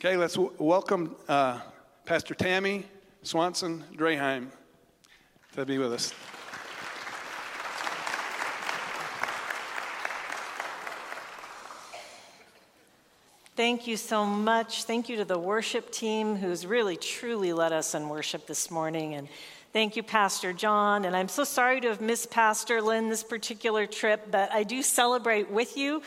Okay, 0.00 0.16
let's 0.16 0.34
w- 0.34 0.52
welcome 0.58 1.16
uh, 1.28 1.58
Pastor 2.04 2.32
Tammy 2.32 2.84
Swanson 3.24 3.82
Draheim 3.96 4.46
to 5.54 5.66
be 5.66 5.78
with 5.78 5.92
us. 5.92 6.14
Thank 13.56 13.88
you 13.88 13.96
so 13.96 14.24
much. 14.24 14.84
Thank 14.84 15.08
you 15.08 15.16
to 15.16 15.24
the 15.24 15.36
worship 15.36 15.90
team 15.90 16.36
who's 16.36 16.64
really 16.64 16.96
truly 16.96 17.52
led 17.52 17.72
us 17.72 17.96
in 17.96 18.08
worship 18.08 18.46
this 18.46 18.70
morning. 18.70 19.14
And 19.14 19.26
thank 19.72 19.96
you, 19.96 20.04
Pastor 20.04 20.52
John. 20.52 21.06
And 21.06 21.16
I'm 21.16 21.26
so 21.26 21.42
sorry 21.42 21.80
to 21.80 21.88
have 21.88 22.00
missed 22.00 22.30
Pastor 22.30 22.80
Lynn 22.80 23.08
this 23.08 23.24
particular 23.24 23.84
trip, 23.84 24.28
but 24.30 24.52
I 24.52 24.62
do 24.62 24.80
celebrate 24.80 25.50
with 25.50 25.76
you. 25.76 26.02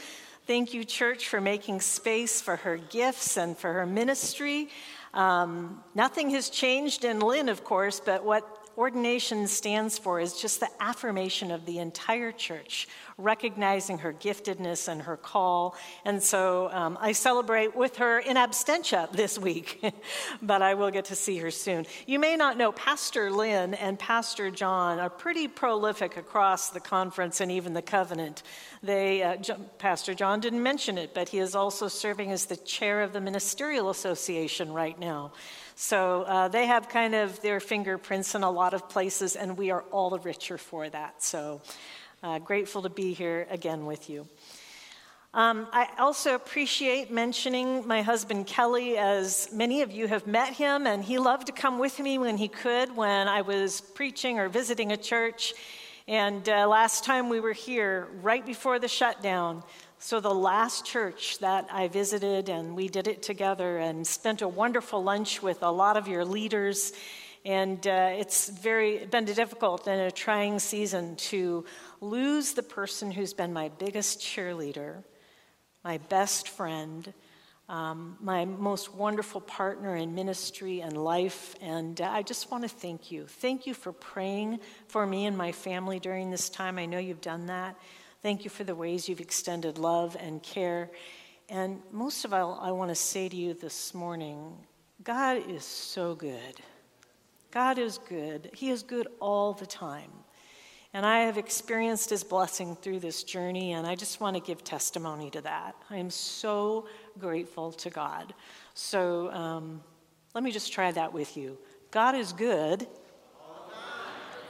Thank 0.48 0.74
you, 0.74 0.84
church, 0.84 1.28
for 1.28 1.40
making 1.40 1.82
space 1.82 2.42
for 2.42 2.56
her 2.56 2.76
gifts 2.76 3.38
and 3.38 3.56
for 3.56 3.72
her 3.74 3.86
ministry. 3.86 4.70
Um, 5.14 5.84
nothing 5.94 6.32
has 6.32 6.50
changed 6.50 7.06
in 7.06 7.20
Lynn, 7.20 7.48
of 7.48 7.64
course, 7.64 8.02
but 8.04 8.26
what 8.26 8.61
ordination 8.78 9.48
stands 9.48 9.98
for 9.98 10.20
is 10.20 10.40
just 10.40 10.60
the 10.60 10.70
affirmation 10.80 11.52
of 11.52 11.66
the 11.66 11.80
entire 11.80 12.32
church 12.32 12.88
recognizing 13.18 14.00
her 14.00 14.14
giftedness 14.14 14.88
and 14.88 15.04
her 15.04 15.18
call. 15.18 15.76
And 16.06 16.22
so 16.22 16.70
um, 16.72 16.98
I 17.00 17.12
celebrate 17.12 17.76
with 17.76 17.98
her 17.98 18.20
in 18.20 18.38
absentia 18.38 19.12
this 19.12 19.38
week, 19.38 19.84
but 20.42 20.62
I 20.62 20.74
will 20.74 20.92
get 20.92 21.06
to 21.06 21.16
see 21.16 21.38
her 21.38 21.52
soon. 21.52 21.86
You 22.06 22.20
may 22.20 22.36
not 22.36 22.58
know 22.58 22.72
Pastor 22.72 23.32
Lynn 23.32 23.74
and 23.74 23.98
Pastor 24.00 24.50
John 24.52 25.00
are 25.00 25.10
pretty 25.10 25.48
prolific 25.48 26.18
across 26.18 26.70
the 26.70 26.80
conference 26.80 27.42
and 27.42 27.52
even 27.52 27.74
the 27.74 27.82
covenant. 27.82 28.44
They, 28.84 29.22
uh, 29.24 29.38
Pastor 29.78 30.14
John 30.14 30.40
didn't 30.40 30.64
mention 30.64 30.98
it, 30.98 31.14
but 31.14 31.30
he 31.30 31.40
is 31.40 31.56
also 31.56 31.88
serving 31.88 32.32
as 32.32 32.46
the 32.46 32.58
chair 32.58 33.02
of 33.02 33.14
the 33.14 33.22
Ministerial 33.22 33.90
Association 33.90 34.74
right 34.74 35.00
now. 35.00 35.34
So 35.76 36.24
uh, 36.24 36.48
they 36.48 36.68
have 36.68 36.90
kind 36.90 37.16
of 37.16 37.42
their 37.42 37.60
fingerprints 37.60 38.36
in 38.36 38.44
a 38.44 38.52
lot 38.52 38.74
of 38.74 38.90
places, 38.90 39.36
and 39.36 39.58
we 39.58 39.72
are 39.72 39.84
all 39.92 40.10
the 40.10 40.20
richer 40.20 40.58
for 40.58 40.90
that. 40.90 41.24
So 41.24 41.62
uh, 42.24 42.40
grateful 42.40 42.82
to 42.84 42.90
be 42.90 43.14
here 43.14 43.48
again 43.50 43.86
with 43.86 44.10
you. 44.10 44.28
Um, 45.34 45.68
I 45.72 45.88
also 45.98 46.36
appreciate 46.36 47.10
mentioning 47.10 47.88
my 47.88 48.02
husband 48.02 48.48
Kelly, 48.48 48.98
as 48.98 49.48
many 49.54 49.82
of 49.82 49.90
you 49.90 50.08
have 50.08 50.28
met 50.28 50.54
him, 50.54 50.86
and 50.86 51.02
he 51.02 51.20
loved 51.20 51.48
to 51.48 51.54
come 51.54 51.80
with 51.80 52.00
me 52.00 52.18
when 52.18 52.36
he 52.36 52.50
could 52.50 52.94
when 52.98 53.30
I 53.30 53.42
was 53.42 53.80
preaching 53.80 54.40
or 54.40 54.50
visiting 54.50 54.92
a 54.92 54.98
church. 54.98 55.54
And 56.06 56.50
uh, 56.50 56.68
last 56.68 57.06
time 57.06 57.30
we 57.30 57.40
were 57.40 57.54
here, 57.54 58.10
right 58.22 58.46
before 58.46 58.78
the 58.78 58.90
shutdown, 58.90 59.64
so 60.04 60.20
the 60.20 60.34
last 60.34 60.84
church 60.84 61.38
that 61.40 61.70
I 61.72 61.88
visited, 61.88 62.50
and 62.50 62.76
we 62.76 62.88
did 62.88 63.08
it 63.08 63.22
together 63.22 63.78
and 63.78 64.06
spent 64.06 64.42
a 64.42 64.48
wonderful 64.48 65.04
lunch 65.04 65.44
with 65.44 65.62
a 65.62 65.70
lot 65.70 65.96
of 65.96 66.08
your 66.08 66.26
leaders. 66.26 66.92
And 67.46 67.86
uh, 67.86 68.10
it's 68.14 68.50
very 68.50 69.06
been 69.06 69.30
a 69.30 69.34
difficult 69.36 69.88
and 69.88 70.02
a 70.02 70.10
trying 70.10 70.58
season 70.58 71.18
to 71.18 71.66
lose 72.02 72.54
the 72.54 72.64
person 72.64 73.12
who's 73.12 73.36
been 73.36 73.54
my 73.54 73.70
biggest 73.70 74.20
cheerleader, 74.20 75.04
my 75.84 76.00
best 76.00 76.50
friend, 76.50 77.14
um, 77.70 78.18
my 78.20 78.44
most 78.46 78.96
wonderful 78.96 79.42
partner 79.42 79.96
in 79.96 80.16
ministry 80.16 80.82
and 80.82 80.98
life. 80.98 81.56
And 81.62 82.02
uh, 82.02 82.10
I 82.10 82.24
just 82.24 82.50
want 82.50 82.64
to 82.64 82.70
thank 82.70 83.12
you. 83.12 83.28
Thank 83.28 83.68
you 83.68 83.76
for 83.76 83.94
praying 83.94 84.62
for 84.88 85.06
me 85.06 85.28
and 85.28 85.38
my 85.38 85.52
family 85.52 86.00
during 86.00 86.32
this 86.32 86.50
time. 86.50 86.80
I 86.80 86.88
know 86.88 86.98
you've 86.98 87.22
done 87.22 87.46
that. 87.46 87.76
Thank 88.22 88.44
you 88.44 88.52
for 88.52 88.64
the 88.64 88.76
ways 88.76 89.10
you've 89.10 89.20
extended 89.20 89.80
love 89.80 90.16
and 90.20 90.44
care. 90.44 90.92
And 91.50 91.82
most 91.92 92.24
of 92.24 92.34
all, 92.34 92.60
I 92.62 92.72
want 92.72 92.90
to 92.90 92.96
say 92.96 93.28
to 93.28 93.36
you 93.36 93.56
this 93.56 93.96
morning 93.96 94.54
God 95.04 95.50
is 95.50 95.66
so 95.66 96.14
good. 96.14 96.62
God 97.50 97.80
is 97.80 97.98
good. 97.98 98.52
He 98.54 98.70
is 98.70 98.84
good 98.84 99.08
all 99.20 99.54
the 99.54 99.66
time. 99.66 100.12
And 100.94 101.04
I 101.04 101.22
have 101.22 101.40
experienced 101.40 102.12
his 102.12 102.24
blessing 102.24 102.76
through 102.76 103.00
this 103.00 103.24
journey, 103.24 103.72
and 103.72 103.88
I 103.88 103.96
just 103.96 104.20
want 104.20 104.36
to 104.36 104.42
give 104.42 104.64
testimony 104.64 105.32
to 105.32 105.42
that. 105.42 105.76
I 105.90 105.98
am 105.98 106.12
so 106.12 106.88
grateful 107.18 107.72
to 107.72 107.90
God. 107.90 108.36
So 108.76 109.32
um, 109.32 109.82
let 110.36 110.44
me 110.44 110.52
just 110.52 110.72
try 110.72 110.92
that 110.92 111.12
with 111.12 111.36
you. 111.38 111.58
God 111.90 112.14
is 112.14 112.34
good 112.34 112.88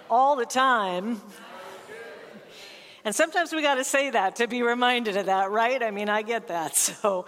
all 0.09 0.35
the 0.35 0.45
time. 0.45 1.21
And 3.03 3.15
sometimes 3.15 3.51
we 3.51 3.61
got 3.61 3.75
to 3.75 3.83
say 3.83 4.11
that 4.11 4.37
to 4.37 4.47
be 4.47 4.61
reminded 4.61 5.17
of 5.17 5.25
that, 5.25 5.49
right? 5.49 5.81
I 5.81 5.91
mean, 5.91 6.09
I 6.09 6.21
get 6.21 6.47
that. 6.49 6.77
So 7.01 7.25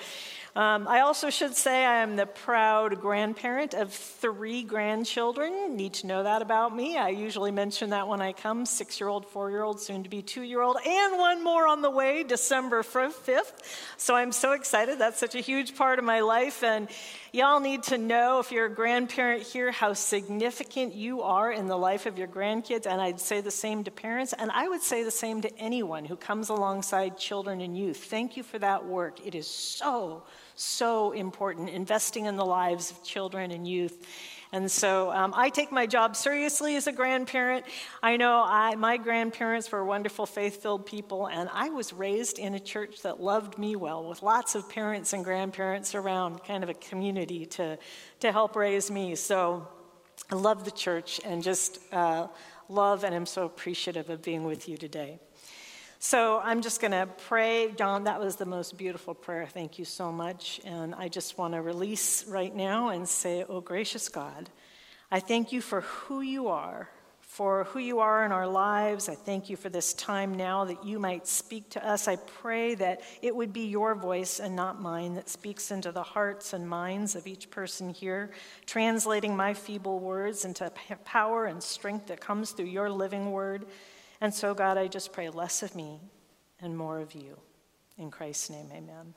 um, 0.55 0.87
I 0.87 0.99
also 0.99 1.31
should 1.31 1.55
say 1.55 1.83
I 1.83 2.03
am 2.03 2.15
the 2.15 2.27
proud 2.27 3.01
grandparent 3.01 3.73
of 3.73 3.91
three 3.91 4.61
grandchildren. 4.61 5.75
Need 5.75 5.95
to 5.95 6.07
know 6.07 6.21
that 6.21 6.43
about 6.43 6.75
me. 6.75 6.95
I 6.95 7.09
usually 7.09 7.49
mention 7.49 7.89
that 7.89 8.07
when 8.07 8.21
I 8.21 8.33
come 8.33 8.67
six 8.67 8.99
year 8.99 9.09
old, 9.09 9.25
four 9.25 9.49
year 9.49 9.63
old, 9.63 9.81
soon 9.81 10.03
to 10.03 10.09
be 10.09 10.21
two 10.21 10.43
year 10.43 10.61
old, 10.61 10.77
and 10.85 11.17
one 11.17 11.43
more 11.43 11.67
on 11.67 11.81
the 11.81 11.89
way, 11.89 12.21
December 12.21 12.83
5th. 12.83 13.53
So 13.97 14.15
I'm 14.15 14.31
so 14.31 14.51
excited. 14.51 14.99
That's 14.99 15.19
such 15.19 15.33
a 15.33 15.39
huge 15.39 15.75
part 15.75 15.97
of 15.97 16.05
my 16.05 16.19
life. 16.19 16.61
And 16.61 16.87
y'all 17.33 17.59
need 17.59 17.83
to 17.83 17.97
know, 17.97 18.39
if 18.39 18.51
you're 18.51 18.67
a 18.67 18.73
grandparent 18.73 19.43
here, 19.43 19.71
how 19.71 19.93
significant 19.93 20.93
you 20.93 21.23
are 21.23 21.51
in 21.51 21.67
the 21.67 21.75
life 21.75 22.05
of 22.05 22.17
your 22.17 22.27
grandkids. 22.27 22.85
And 22.85 23.01
I'd 23.01 23.19
say 23.19 23.41
the 23.41 23.51
same 23.51 23.83
to 23.83 23.91
parents. 23.91 24.33
And 24.33 24.51
I 24.51 24.69
would 24.69 24.81
say 24.81 25.03
the 25.03 25.11
same 25.11 25.41
to 25.41 25.57
anyone 25.57 26.05
who 26.05 26.15
comes 26.15 26.49
alongside 26.49 27.17
children 27.17 27.59
and 27.59 27.77
youth. 27.77 27.97
Thank 28.05 28.37
you 28.37 28.43
for 28.43 28.59
that 28.59 28.85
work. 28.85 29.25
It 29.25 29.35
is 29.35 29.47
so 29.47 30.23
so 30.55 31.11
important, 31.11 31.69
investing 31.69 32.25
in 32.25 32.35
the 32.35 32.45
lives 32.45 32.91
of 32.91 33.03
children 33.03 33.51
and 33.51 33.67
youth. 33.67 34.05
And 34.53 34.71
so 34.71 35.11
um, 35.11 35.33
I 35.35 35.49
take 35.49 35.71
my 35.71 35.87
job 35.87 36.15
seriously 36.15 36.75
as 36.75 36.85
a 36.85 36.91
grandparent. 36.91 37.65
I 38.03 38.17
know 38.17 38.43
I, 38.45 38.75
my 38.75 38.97
grandparents 38.97 39.71
were 39.71 39.83
wonderful, 39.83 40.27
faith 40.27 40.61
filled 40.61 40.85
people, 40.85 41.25
and 41.25 41.49
I 41.51 41.69
was 41.69 41.91
raised 41.91 42.37
in 42.37 42.53
a 42.53 42.59
church 42.59 43.01
that 43.01 43.19
loved 43.19 43.57
me 43.57 43.75
well, 43.75 44.07
with 44.07 44.21
lots 44.21 44.53
of 44.53 44.69
parents 44.69 45.11
and 45.11 45.25
grandparents 45.25 45.95
around, 45.95 46.43
kind 46.43 46.63
of 46.63 46.69
a 46.69 46.75
community 46.75 47.47
to, 47.47 47.79
to 48.19 48.31
help 48.31 48.55
raise 48.55 48.91
me. 48.91 49.15
So 49.15 49.67
I 50.31 50.35
love 50.35 50.65
the 50.65 50.71
church 50.71 51.19
and 51.25 51.41
just 51.41 51.79
uh, 51.91 52.27
love 52.69 53.03
and 53.03 53.15
am 53.15 53.25
so 53.25 53.45
appreciative 53.45 54.11
of 54.11 54.21
being 54.21 54.43
with 54.43 54.69
you 54.69 54.77
today. 54.77 55.19
So 56.05 56.41
I'm 56.43 56.61
just 56.61 56.81
going 56.81 56.91
to 56.91 57.07
pray. 57.29 57.71
John, 57.77 58.03
that 58.03 58.19
was 58.19 58.35
the 58.35 58.45
most 58.45 58.77
beautiful 58.77 59.13
prayer. 59.13 59.47
Thank 59.47 59.79
you 59.79 59.85
so 59.85 60.11
much. 60.11 60.59
And 60.65 60.93
I 60.93 61.07
just 61.07 61.37
want 61.37 61.53
to 61.53 61.61
release 61.61 62.25
right 62.27 62.53
now 62.53 62.89
and 62.89 63.07
say, 63.07 63.45
Oh, 63.47 63.61
gracious 63.61 64.09
God, 64.09 64.49
I 65.09 65.21
thank 65.21 65.53
you 65.53 65.61
for 65.61 65.79
who 65.79 66.19
you 66.19 66.49
are, 66.49 66.89
for 67.21 67.63
who 67.63 67.79
you 67.79 67.99
are 67.99 68.25
in 68.25 68.33
our 68.33 68.45
lives. 68.45 69.07
I 69.07 69.15
thank 69.15 69.49
you 69.49 69.55
for 69.55 69.69
this 69.69 69.93
time 69.93 70.35
now 70.35 70.65
that 70.65 70.83
you 70.83 70.99
might 70.99 71.25
speak 71.25 71.69
to 71.69 71.87
us. 71.87 72.09
I 72.09 72.17
pray 72.17 72.75
that 72.75 72.99
it 73.21 73.33
would 73.33 73.53
be 73.53 73.67
your 73.67 73.95
voice 73.95 74.41
and 74.41 74.57
not 74.57 74.81
mine 74.81 75.13
that 75.13 75.29
speaks 75.29 75.71
into 75.71 75.93
the 75.93 76.03
hearts 76.03 76.51
and 76.51 76.67
minds 76.67 77.15
of 77.15 77.27
each 77.27 77.49
person 77.49 77.89
here, 77.89 78.31
translating 78.65 79.37
my 79.37 79.53
feeble 79.53 79.99
words 79.99 80.43
into 80.43 80.69
power 81.05 81.45
and 81.45 81.63
strength 81.63 82.07
that 82.07 82.19
comes 82.19 82.51
through 82.51 82.65
your 82.65 82.89
living 82.89 83.31
word. 83.31 83.65
And 84.23 84.33
so, 84.33 84.53
God, 84.53 84.77
I 84.77 84.87
just 84.87 85.11
pray 85.11 85.29
less 85.29 85.63
of 85.63 85.75
me 85.75 85.99
and 86.61 86.77
more 86.77 87.01
of 87.01 87.13
you. 87.13 87.37
In 87.97 88.09
Christ's 88.09 88.51
name, 88.51 88.69
amen. 88.71 89.15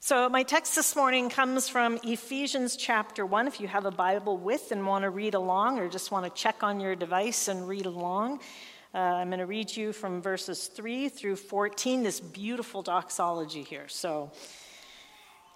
So, 0.00 0.28
my 0.28 0.42
text 0.42 0.74
this 0.74 0.96
morning 0.96 1.30
comes 1.30 1.68
from 1.68 2.00
Ephesians 2.02 2.74
chapter 2.74 3.24
1. 3.24 3.46
If 3.46 3.60
you 3.60 3.68
have 3.68 3.84
a 3.84 3.92
Bible 3.92 4.38
with 4.38 4.72
and 4.72 4.84
want 4.84 5.04
to 5.04 5.10
read 5.10 5.34
along 5.34 5.78
or 5.78 5.88
just 5.88 6.10
want 6.10 6.24
to 6.24 6.32
check 6.32 6.64
on 6.64 6.80
your 6.80 6.96
device 6.96 7.46
and 7.46 7.68
read 7.68 7.86
along, 7.86 8.40
uh, 8.92 8.98
I'm 8.98 9.28
going 9.28 9.38
to 9.38 9.46
read 9.46 9.76
you 9.76 9.92
from 9.92 10.20
verses 10.20 10.66
3 10.66 11.10
through 11.10 11.36
14, 11.36 12.02
this 12.02 12.18
beautiful 12.18 12.82
doxology 12.82 13.62
here. 13.62 13.86
So, 13.86 14.32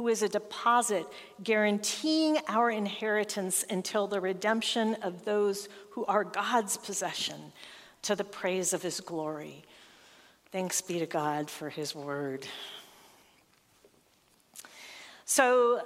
who 0.00 0.08
is 0.08 0.22
a 0.22 0.28
deposit 0.30 1.06
guaranteeing 1.44 2.38
our 2.48 2.70
inheritance 2.70 3.66
until 3.68 4.06
the 4.06 4.18
redemption 4.18 4.94
of 5.02 5.26
those 5.26 5.68
who 5.90 6.06
are 6.06 6.24
God's 6.24 6.78
possession 6.78 7.52
to 8.00 8.16
the 8.16 8.24
praise 8.24 8.72
of 8.72 8.80
his 8.80 8.98
glory. 9.02 9.62
Thanks 10.52 10.80
be 10.80 11.00
to 11.00 11.04
God 11.04 11.50
for 11.50 11.68
his 11.68 11.94
word. 11.94 12.46
So, 15.26 15.82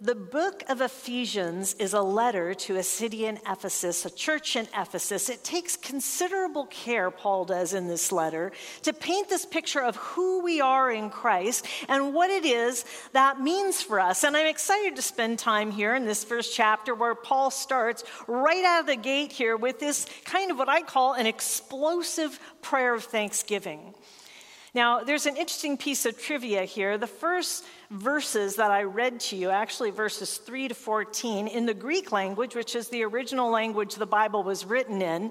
the 0.00 0.14
book 0.14 0.62
of 0.68 0.80
Ephesians 0.80 1.74
is 1.74 1.92
a 1.92 2.00
letter 2.00 2.54
to 2.54 2.76
a 2.76 2.82
city 2.84 3.26
in 3.26 3.40
Ephesus, 3.44 4.04
a 4.04 4.10
church 4.10 4.54
in 4.54 4.68
Ephesus. 4.76 5.28
It 5.28 5.42
takes 5.42 5.76
considerable 5.76 6.66
care, 6.66 7.10
Paul 7.10 7.44
does 7.44 7.74
in 7.74 7.88
this 7.88 8.12
letter, 8.12 8.52
to 8.82 8.92
paint 8.92 9.28
this 9.28 9.44
picture 9.44 9.82
of 9.82 9.96
who 9.96 10.40
we 10.44 10.60
are 10.60 10.88
in 10.92 11.10
Christ 11.10 11.66
and 11.88 12.14
what 12.14 12.30
it 12.30 12.44
is 12.44 12.84
that 13.12 13.40
means 13.40 13.82
for 13.82 13.98
us. 13.98 14.22
And 14.22 14.36
I'm 14.36 14.46
excited 14.46 14.94
to 14.94 15.02
spend 15.02 15.40
time 15.40 15.72
here 15.72 15.96
in 15.96 16.04
this 16.04 16.22
first 16.22 16.54
chapter 16.54 16.94
where 16.94 17.16
Paul 17.16 17.50
starts 17.50 18.04
right 18.28 18.64
out 18.64 18.80
of 18.80 18.86
the 18.86 18.96
gate 18.96 19.32
here 19.32 19.56
with 19.56 19.80
this 19.80 20.06
kind 20.24 20.52
of 20.52 20.58
what 20.58 20.68
I 20.68 20.82
call 20.82 21.14
an 21.14 21.26
explosive 21.26 22.38
prayer 22.62 22.94
of 22.94 23.02
thanksgiving. 23.02 23.94
Now, 24.74 25.02
there's 25.02 25.26
an 25.26 25.36
interesting 25.36 25.78
piece 25.78 26.04
of 26.04 26.20
trivia 26.20 26.64
here. 26.64 26.98
The 26.98 27.06
first 27.06 27.64
verses 27.90 28.56
that 28.56 28.70
I 28.70 28.82
read 28.82 29.20
to 29.20 29.36
you, 29.36 29.48
actually 29.48 29.90
verses 29.90 30.36
3 30.36 30.68
to 30.68 30.74
14, 30.74 31.48
in 31.48 31.64
the 31.64 31.74
Greek 31.74 32.12
language, 32.12 32.54
which 32.54 32.76
is 32.76 32.88
the 32.88 33.02
original 33.04 33.50
language 33.50 33.94
the 33.94 34.06
Bible 34.06 34.42
was 34.42 34.66
written 34.66 35.00
in, 35.00 35.30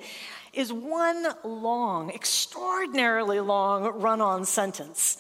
is 0.54 0.74
one 0.74 1.28
long, 1.44 2.10
extraordinarily 2.10 3.40
long 3.40 4.02
run 4.02 4.22
on 4.22 4.44
sentence. 4.44 5.18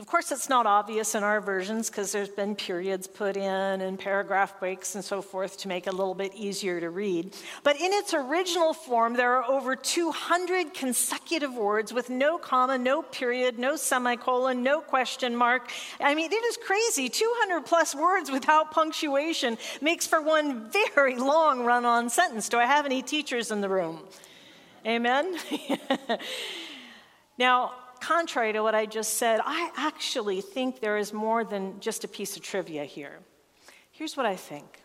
Of 0.00 0.06
course, 0.06 0.32
it's 0.32 0.48
not 0.48 0.64
obvious 0.64 1.14
in 1.14 1.22
our 1.22 1.42
versions 1.42 1.90
because 1.90 2.10
there's 2.10 2.30
been 2.30 2.56
periods 2.56 3.06
put 3.06 3.36
in 3.36 3.82
and 3.82 3.98
paragraph 3.98 4.58
breaks 4.58 4.94
and 4.94 5.04
so 5.04 5.20
forth 5.20 5.58
to 5.58 5.68
make 5.68 5.86
it 5.86 5.92
a 5.92 5.94
little 5.94 6.14
bit 6.14 6.34
easier 6.34 6.80
to 6.80 6.88
read. 6.88 7.36
But 7.64 7.76
in 7.76 7.92
its 7.92 8.14
original 8.14 8.72
form, 8.72 9.12
there 9.12 9.36
are 9.36 9.44
over 9.44 9.76
200 9.76 10.72
consecutive 10.72 11.52
words 11.52 11.92
with 11.92 12.08
no 12.08 12.38
comma, 12.38 12.78
no 12.78 13.02
period, 13.02 13.58
no 13.58 13.76
semicolon, 13.76 14.62
no 14.62 14.80
question 14.80 15.36
mark. 15.36 15.70
I 16.00 16.14
mean, 16.14 16.32
it 16.32 16.44
is 16.44 16.56
crazy. 16.56 17.10
200 17.10 17.66
plus 17.66 17.94
words 17.94 18.30
without 18.30 18.70
punctuation 18.70 19.58
makes 19.82 20.06
for 20.06 20.22
one 20.22 20.70
very 20.70 21.16
long 21.16 21.66
run 21.66 21.84
on 21.84 22.08
sentence. 22.08 22.48
Do 22.48 22.56
I 22.56 22.64
have 22.64 22.86
any 22.86 23.02
teachers 23.02 23.50
in 23.50 23.60
the 23.60 23.68
room? 23.68 24.00
Amen? 24.86 25.36
now, 27.38 27.72
contrary 28.00 28.52
to 28.52 28.62
what 28.62 28.74
I 28.74 28.86
just 28.86 29.14
said, 29.14 29.40
I 29.44 29.70
actually 29.76 30.40
think 30.40 30.80
there 30.80 30.96
is 30.96 31.12
more 31.12 31.44
than 31.44 31.78
just 31.80 32.04
a 32.04 32.08
piece 32.08 32.36
of 32.36 32.42
trivia 32.42 32.84
here. 32.84 33.20
Here's 33.90 34.16
what 34.16 34.26
I 34.26 34.36
think 34.36 34.80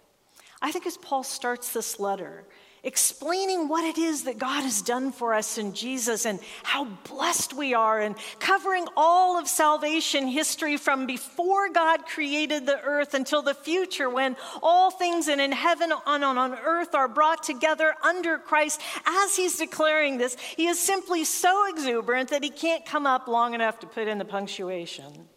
I 0.62 0.72
think 0.72 0.86
as 0.88 0.98
Paul 0.98 1.24
starts 1.24 1.74
this 1.74 2.00
letter, 2.00 2.46
explaining 2.86 3.68
what 3.68 3.84
it 3.84 3.98
is 3.98 4.24
that 4.24 4.38
God 4.38 4.62
has 4.62 4.82
done 4.82 5.12
for 5.12 5.34
us 5.34 5.58
in 5.58 5.74
Jesus 5.74 6.26
and 6.26 6.40
how 6.64 6.86
blessed 6.86 7.54
we 7.54 7.74
are, 7.74 8.00
and 8.00 8.16
covering 8.40 8.88
all 8.96 9.38
of 9.38 9.48
salvation 9.48 10.28
history 10.28 10.78
from 10.78 11.06
before 11.08 11.70
God 11.70 12.06
created 12.06 12.66
the 12.66 12.80
earth 12.82 13.14
until 13.14 13.42
the 13.42 13.56
future 13.56 14.10
when 14.10 14.38
all 14.62 14.92
things 14.92 15.28
in 15.28 15.52
heaven 15.52 15.92
and 16.06 16.24
on 16.24 16.54
earth 16.54 16.96
are 16.96 17.08
brought 17.08 17.44
together 17.44 17.96
under 18.04 18.38
Christ. 18.38 18.80
As 19.06 19.36
he's 19.36 19.58
declaring 19.58 20.18
this, 20.18 20.38
he 20.56 20.68
is 20.68 20.80
simply 20.80 21.26
so 21.26 21.68
exuberant 21.70 22.30
that 22.30 22.44
he 22.44 22.50
can't 22.50 22.86
come 22.86 23.08
up 23.08 23.28
long 23.28 23.54
enough 23.56 23.80
to 23.80 23.88
put 23.88 24.08
in 24.08 24.20
the 24.20 24.26
punctuation. 24.26 25.28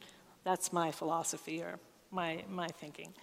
That's 0.44 0.72
my 0.72 0.92
philosophy 0.92 1.62
or 1.62 1.80
my, 2.10 2.44
my 2.48 2.68
thinking. 2.68 3.14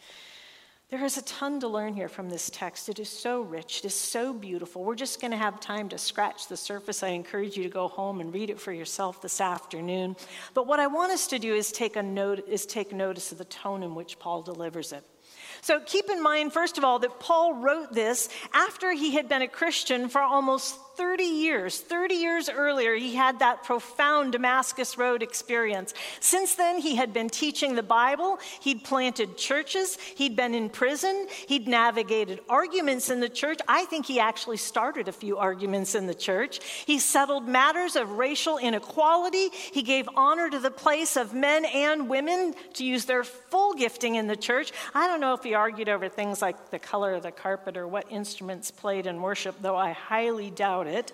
There 0.91 1.03
is 1.03 1.17
a 1.17 1.23
ton 1.23 1.59
to 1.61 1.67
learn 1.67 1.95
here 1.95 2.07
from 2.07 2.29
this 2.29 2.51
text. 2.51 2.89
It 2.89 2.99
is 2.99 3.09
so 3.09 3.41
rich, 3.41 3.79
it 3.79 3.85
is 3.85 3.95
so 3.95 4.33
beautiful. 4.33 4.83
We're 4.83 4.93
just 4.93 5.19
going 5.19 5.31
to 5.31 5.37
have 5.37 5.59
time 5.59 5.89
to 5.89 5.97
scratch 5.97 6.47
the 6.47 6.55
surface. 6.55 7.01
I 7.01 7.07
encourage 7.07 7.57
you 7.57 7.63
to 7.63 7.69
go 7.69 7.87
home 7.87 8.21
and 8.21 8.31
read 8.31 8.51
it 8.51 8.59
for 8.59 8.71
yourself 8.71 9.19
this 9.19 9.41
afternoon. 9.41 10.15
But 10.53 10.67
what 10.67 10.79
I 10.79 10.85
want 10.85 11.11
us 11.11 11.25
to 11.27 11.39
do 11.39 11.55
is 11.55 11.71
take 11.71 11.95
a 11.95 12.03
note 12.03 12.47
is 12.47 12.67
take 12.67 12.93
notice 12.93 13.31
of 13.31 13.39
the 13.39 13.45
tone 13.45 13.81
in 13.81 13.95
which 13.95 14.19
Paul 14.19 14.43
delivers 14.43 14.91
it. 14.91 15.03
So 15.61 15.79
keep 15.79 16.07
in 16.11 16.21
mind, 16.21 16.53
first 16.53 16.77
of 16.77 16.83
all, 16.83 16.99
that 16.99 17.19
Paul 17.19 17.55
wrote 17.55 17.91
this 17.91 18.29
after 18.53 18.91
he 18.91 19.15
had 19.15 19.27
been 19.27 19.41
a 19.41 19.47
Christian 19.47 20.07
for 20.07 20.21
almost 20.21 20.77
30 20.95 21.23
years. 21.23 21.79
30 21.79 22.15
years 22.15 22.49
earlier, 22.49 22.95
he 22.95 23.15
had 23.15 23.39
that 23.39 23.63
profound 23.63 24.31
Damascus 24.31 24.97
Road 24.97 25.21
experience. 25.21 25.93
Since 26.19 26.55
then, 26.55 26.79
he 26.79 26.95
had 26.95 27.13
been 27.13 27.29
teaching 27.29 27.75
the 27.75 27.83
Bible, 27.83 28.39
he'd 28.61 28.83
planted 28.83 29.37
churches, 29.37 29.97
he'd 30.15 30.35
been 30.35 30.53
in 30.53 30.69
prison, 30.69 31.27
he'd 31.47 31.67
navigated 31.67 32.39
arguments 32.49 33.09
in 33.09 33.19
the 33.19 33.29
church. 33.29 33.59
I 33.67 33.85
think 33.85 34.05
he 34.05 34.19
actually 34.19 34.57
started 34.57 35.07
a 35.07 35.11
few 35.11 35.37
arguments 35.37 35.95
in 35.95 36.07
the 36.07 36.13
church. 36.13 36.59
He 36.85 36.99
settled 36.99 37.47
matters 37.47 37.95
of 37.95 38.11
racial 38.11 38.57
inequality, 38.57 39.49
he 39.49 39.81
gave 39.81 40.07
honor 40.15 40.49
to 40.49 40.59
the 40.59 40.71
place 40.71 41.17
of 41.17 41.33
men 41.33 41.65
and 41.65 42.09
women 42.09 42.55
to 42.73 42.85
use 42.85 43.05
their 43.05 43.23
full 43.23 43.73
gifting 43.73 44.15
in 44.15 44.27
the 44.27 44.35
church. 44.35 44.71
I 44.93 45.07
don't 45.07 45.19
know 45.19 45.33
if 45.33 45.43
he 45.43 45.53
argued 45.53 45.89
over 45.89 46.09
things 46.09 46.41
like 46.41 46.71
the 46.71 46.79
color 46.79 47.13
of 47.13 47.23
the 47.23 47.31
carpet 47.31 47.77
or 47.77 47.87
what 47.87 48.05
instruments 48.09 48.71
played 48.71 49.07
in 49.07 49.21
worship, 49.21 49.55
though 49.61 49.75
I 49.75 49.91
highly 49.91 50.49
doubt 50.49 50.84
about 50.85 50.99
it. 50.99 51.11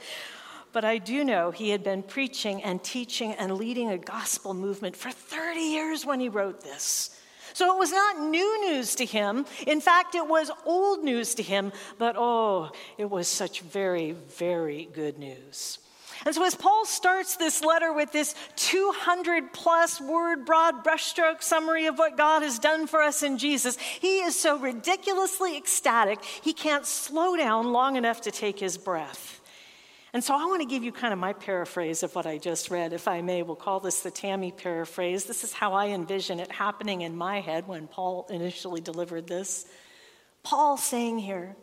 But 0.74 0.86
I 0.86 1.00
do 1.00 1.24
know 1.24 1.52
he 1.52 1.70
had 1.70 1.84
been 1.84 2.02
preaching 2.02 2.64
and 2.64 2.82
teaching 2.82 3.34
and 3.34 3.58
leading 3.58 3.90
a 3.90 3.98
gospel 3.98 4.54
movement 4.54 4.96
for 4.96 5.12
30 5.12 5.60
years 5.60 6.06
when 6.06 6.20
he 6.20 6.30
wrote 6.30 6.62
this. 6.62 7.18
So 7.54 7.76
it 7.76 7.78
was 7.78 7.92
not 7.92 8.22
new 8.22 8.70
news 8.70 8.96
to 8.96 9.06
him. 9.06 9.46
In 9.68 9.82
fact, 9.82 10.16
it 10.16 10.26
was 10.26 10.50
old 10.66 11.04
news 11.04 11.36
to 11.36 11.44
him, 11.44 11.74
but 11.98 12.16
oh, 12.18 12.72
it 12.98 13.10
was 13.10 13.28
such 13.28 13.60
very, 13.60 14.14
very 14.14 14.88
good 14.94 15.18
news. 15.20 15.80
And 16.26 16.36
so, 16.36 16.46
as 16.46 16.54
Paul 16.54 16.86
starts 16.86 17.36
this 17.36 17.64
letter 17.64 17.92
with 17.92 18.12
this 18.12 18.36
200 18.56 19.54
plus 19.54 20.00
word, 20.00 20.46
broad 20.46 20.84
brushstroke 20.86 21.42
summary 21.42 21.88
of 21.88 21.98
what 21.98 22.16
God 22.16 22.44
has 22.44 22.60
done 22.60 22.86
for 22.86 23.02
us 23.02 23.24
in 23.24 23.40
Jesus, 23.40 23.76
he 23.78 24.20
is 24.20 24.40
so 24.40 24.58
ridiculously 24.60 25.58
ecstatic, 25.58 26.24
he 26.24 26.54
can't 26.54 26.86
slow 26.86 27.36
down 27.36 27.74
long 27.74 27.96
enough 27.96 28.22
to 28.22 28.32
take 28.32 28.60
his 28.60 28.78
breath. 28.78 29.41
And 30.14 30.22
so 30.22 30.36
I 30.36 30.46
want 30.46 30.62
to 30.62 30.68
give 30.68 30.84
you 30.84 30.92
kind 30.92 31.14
of 31.14 31.20
my 31.20 31.32
paraphrase 31.32 32.04
of 32.04 32.14
what 32.16 32.26
I 32.26 32.38
just 32.38 32.70
read, 32.70 32.92
if 32.92 33.08
I 33.08 33.22
may. 33.22 33.44
We'll 33.44 33.56
call 33.56 33.80
this 33.80 34.02
the 34.02 34.12
Tammy 34.12 34.52
paraphrase. 34.52 35.24
This 35.24 35.46
is 35.46 35.54
how 35.54 35.74
I 35.74 35.88
envision 35.88 36.40
it 36.42 36.52
happening 36.52 37.02
in 37.02 37.16
my 37.16 37.40
head 37.40 37.66
when 37.66 37.88
Paul 37.88 38.28
initially 38.30 38.82
delivered 38.82 39.28
this. 39.28 39.68
Paul 40.44 40.76
saying 40.76 41.20
here, 41.20 41.56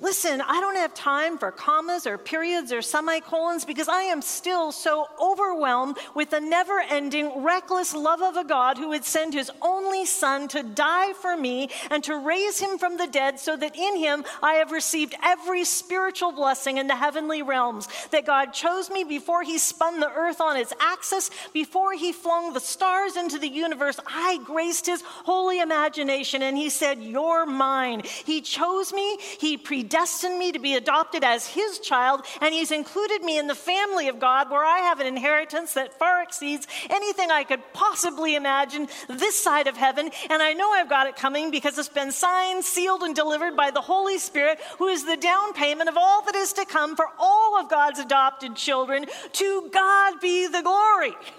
Listen, 0.00 0.40
I 0.40 0.60
don't 0.60 0.76
have 0.76 0.94
time 0.94 1.38
for 1.38 1.50
commas 1.50 2.06
or 2.06 2.18
periods 2.18 2.72
or 2.72 2.82
semicolons 2.82 3.64
because 3.64 3.88
I 3.88 4.02
am 4.02 4.22
still 4.22 4.72
so 4.72 5.06
overwhelmed 5.20 5.98
with 6.14 6.30
the 6.30 6.40
never 6.40 6.80
ending, 6.80 7.42
reckless 7.42 7.94
love 7.94 8.20
of 8.20 8.36
a 8.36 8.44
God 8.44 8.78
who 8.78 8.88
would 8.88 9.04
send 9.04 9.34
his 9.34 9.50
only 9.60 10.06
Son 10.06 10.48
to 10.48 10.62
die 10.62 11.12
for 11.14 11.36
me 11.36 11.70
and 11.90 12.02
to 12.04 12.16
raise 12.16 12.58
him 12.58 12.78
from 12.78 12.96
the 12.96 13.06
dead 13.06 13.38
so 13.38 13.56
that 13.56 13.76
in 13.76 13.96
him 13.96 14.24
I 14.42 14.54
have 14.54 14.72
received 14.72 15.14
every 15.22 15.64
spiritual 15.64 16.32
blessing 16.32 16.78
in 16.78 16.86
the 16.86 16.96
heavenly 16.96 17.42
realms. 17.42 17.88
That 18.10 18.26
God 18.26 18.52
chose 18.52 18.90
me 18.90 19.04
before 19.04 19.42
he 19.42 19.58
spun 19.58 20.00
the 20.00 20.10
earth 20.10 20.40
on 20.40 20.56
its 20.56 20.72
axis, 20.80 21.30
before 21.52 21.92
he 21.92 22.12
flung 22.12 22.52
the 22.52 22.60
stars 22.60 23.16
into 23.16 23.38
the 23.38 23.48
universe. 23.48 23.98
I 24.06 24.40
graced 24.44 24.86
his 24.86 25.02
holy 25.02 25.60
imagination 25.60 26.42
and 26.42 26.56
he 26.56 26.70
said, 26.70 27.02
You're 27.02 27.46
mine. 27.46 28.02
He 28.24 28.40
chose 28.40 28.92
me, 28.92 29.18
he 29.38 29.56
predestined 29.72 30.38
me 30.38 30.52
to 30.52 30.58
be 30.58 30.74
adopted 30.74 31.24
as 31.24 31.46
His 31.46 31.78
child, 31.78 32.26
and 32.42 32.52
He's 32.52 32.70
included 32.70 33.22
me 33.22 33.38
in 33.38 33.46
the 33.46 33.54
family 33.54 34.08
of 34.08 34.20
God 34.20 34.50
where 34.50 34.62
I 34.62 34.80
have 34.80 35.00
an 35.00 35.06
inheritance 35.06 35.72
that 35.72 35.98
far 35.98 36.22
exceeds 36.22 36.66
anything 36.90 37.30
I 37.30 37.44
could 37.44 37.62
possibly 37.72 38.34
imagine 38.34 38.86
this 39.08 39.40
side 39.40 39.68
of 39.68 39.78
heaven. 39.78 40.10
And 40.28 40.42
I 40.42 40.52
know 40.52 40.70
I've 40.70 40.90
got 40.90 41.06
it 41.06 41.16
coming 41.16 41.50
because 41.50 41.78
it's 41.78 41.88
been 41.88 42.12
signed, 42.12 42.66
sealed, 42.66 43.02
and 43.02 43.16
delivered 43.16 43.56
by 43.56 43.70
the 43.70 43.80
Holy 43.80 44.18
Spirit, 44.18 44.60
who 44.76 44.88
is 44.88 45.06
the 45.06 45.16
down 45.16 45.54
payment 45.54 45.88
of 45.88 45.96
all 45.96 46.20
that 46.26 46.34
is 46.34 46.52
to 46.52 46.66
come 46.66 46.94
for 46.94 47.06
all 47.18 47.58
of 47.58 47.70
God's 47.70 47.98
adopted 47.98 48.54
children. 48.54 49.06
To 49.32 49.70
God 49.72 50.20
be 50.20 50.48
the 50.48 50.60
glory. 50.60 51.14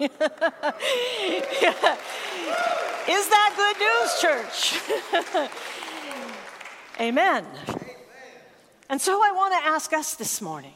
Is 3.06 3.28
that 3.28 3.54
good 3.56 3.78
news, 3.78 4.20
church? 4.20 5.50
Amen. 7.00 7.46
And 8.88 9.00
so 9.00 9.20
I 9.22 9.32
want 9.32 9.54
to 9.54 9.68
ask 9.68 9.92
us 9.92 10.14
this 10.14 10.40
morning 10.40 10.74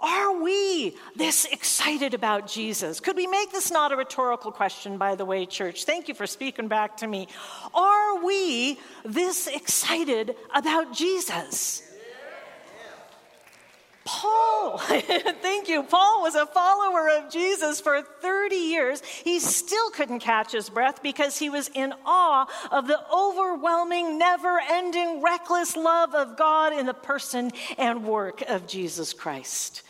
are 0.00 0.40
we 0.40 0.96
this 1.16 1.44
excited 1.46 2.14
about 2.14 2.46
Jesus? 2.46 3.00
Could 3.00 3.16
we 3.16 3.26
make 3.26 3.50
this 3.50 3.72
not 3.72 3.90
a 3.90 3.96
rhetorical 3.96 4.52
question, 4.52 4.96
by 4.96 5.16
the 5.16 5.24
way, 5.24 5.44
church? 5.44 5.84
Thank 5.84 6.06
you 6.06 6.14
for 6.14 6.26
speaking 6.26 6.68
back 6.68 6.98
to 6.98 7.08
me. 7.08 7.26
Are 7.74 8.24
we 8.24 8.78
this 9.04 9.48
excited 9.48 10.36
about 10.54 10.92
Jesus? 10.92 11.82
Paul, 14.08 14.78
thank 14.78 15.68
you. 15.68 15.82
Paul 15.82 16.22
was 16.22 16.34
a 16.34 16.46
follower 16.46 17.10
of 17.10 17.30
Jesus 17.30 17.78
for 17.78 18.00
30 18.00 18.56
years. 18.56 19.02
He 19.04 19.38
still 19.38 19.90
couldn't 19.90 20.20
catch 20.20 20.52
his 20.52 20.70
breath 20.70 21.02
because 21.02 21.36
he 21.36 21.50
was 21.50 21.68
in 21.74 21.92
awe 22.06 22.46
of 22.70 22.86
the 22.86 22.98
overwhelming, 23.14 24.16
never 24.18 24.58
ending, 24.70 25.20
reckless 25.20 25.76
love 25.76 26.14
of 26.14 26.38
God 26.38 26.72
in 26.72 26.86
the 26.86 26.94
person 26.94 27.50
and 27.76 28.06
work 28.06 28.40
of 28.48 28.66
Jesus 28.66 29.12
Christ. 29.12 29.82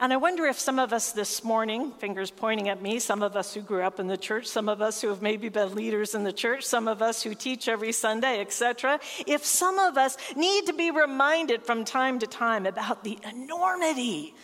And 0.00 0.12
I 0.12 0.16
wonder 0.16 0.46
if 0.46 0.60
some 0.60 0.78
of 0.78 0.92
us 0.92 1.10
this 1.10 1.42
morning, 1.42 1.90
fingers 1.90 2.30
pointing 2.30 2.68
at 2.68 2.80
me, 2.80 3.00
some 3.00 3.20
of 3.20 3.34
us 3.34 3.52
who 3.52 3.60
grew 3.60 3.82
up 3.82 3.98
in 3.98 4.06
the 4.06 4.16
church, 4.16 4.46
some 4.46 4.68
of 4.68 4.80
us 4.80 5.00
who 5.00 5.08
have 5.08 5.22
maybe 5.22 5.48
been 5.48 5.74
leaders 5.74 6.14
in 6.14 6.22
the 6.22 6.32
church, 6.32 6.62
some 6.62 6.86
of 6.86 7.02
us 7.02 7.24
who 7.24 7.34
teach 7.34 7.66
every 7.66 7.90
Sunday, 7.90 8.40
etc., 8.40 9.00
if 9.26 9.44
some 9.44 9.80
of 9.80 9.98
us 9.98 10.16
need 10.36 10.66
to 10.66 10.72
be 10.72 10.92
reminded 10.92 11.64
from 11.64 11.84
time 11.84 12.20
to 12.20 12.28
time 12.28 12.64
about 12.64 13.02
the 13.02 13.18
enormity 13.28 14.36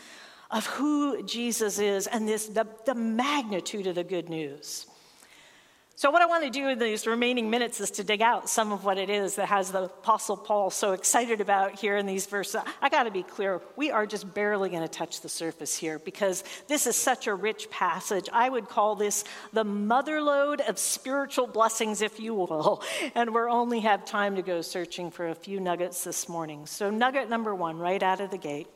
of 0.51 0.67
who 0.67 1.23
Jesus 1.23 1.79
is 1.79 2.09
and 2.09 2.27
this, 2.27 2.47
the, 2.47 2.67
the 2.85 2.97
magnitude 2.97 3.87
of 3.87 3.95
the 3.95 4.03
good 4.03 4.29
news. 4.29 4.87
So, 5.97 6.11
what 6.11 6.23
I 6.23 6.27
want 6.27 6.43
to 6.43 6.51
do 6.51 6.69
in 6.69 6.81
these 6.81 7.07
remaining 7.07 7.51
minutes 7.51 7.81
is 7.81 7.93
to 7.93 8.05
dig 8.05 8.21
out 8.21 8.49
some 8.49 8.73
of 8.73 8.85
what 8.85 8.99
it 8.99 9.09
is 9.09 9.37
that 9.37 9.47
has 9.47 9.71
the 9.71 9.85
Apostle 9.85 10.37
Paul 10.37 10.71
so 10.71 10.91
excited 10.91 11.41
about 11.41 11.79
here 11.79 11.97
in 11.97 12.05
these 12.05 12.27
verses. 12.27 12.63
I 12.83 12.89
got 12.89 13.05
to 13.05 13.13
be 13.13 13.23
clear, 13.23 13.61
we 13.77 13.93
are 13.93 14.05
just 14.05 14.35
barely 14.35 14.71
going 14.71 14.83
to 14.83 14.89
touch 14.89 15.21
the 15.21 15.29
surface 15.29 15.77
here 15.77 16.01
because 16.01 16.43
this 16.67 16.89
is 16.89 16.97
such 16.97 17.29
a 17.29 17.35
rich 17.35 17.71
passage. 17.71 18.29
I 18.33 18.49
would 18.49 18.69
call 18.69 18.97
this 18.97 19.23
the 19.53 19.65
motherlode 19.65 20.69
of 20.69 20.81
spiritual 20.81 21.47
blessings, 21.47 22.03
if 22.03 22.19
you 22.19 22.35
will. 22.35 22.83
And 23.15 23.33
we 23.33 23.41
only 23.43 23.81
have 23.81 24.05
time 24.05 24.35
to 24.37 24.43
go 24.43 24.63
searching 24.63 25.11
for 25.11 25.29
a 25.29 25.35
few 25.35 25.61
nuggets 25.61 26.03
this 26.03 26.29
morning. 26.29 26.67
So, 26.67 26.91
nugget 26.91 27.31
number 27.31 27.55
one, 27.55 27.79
right 27.79 28.03
out 28.03 28.21
of 28.21 28.31
the 28.31 28.39
gate 28.39 28.67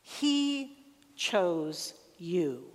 He 0.00 0.78
chose 1.14 1.92
you. 2.16 2.73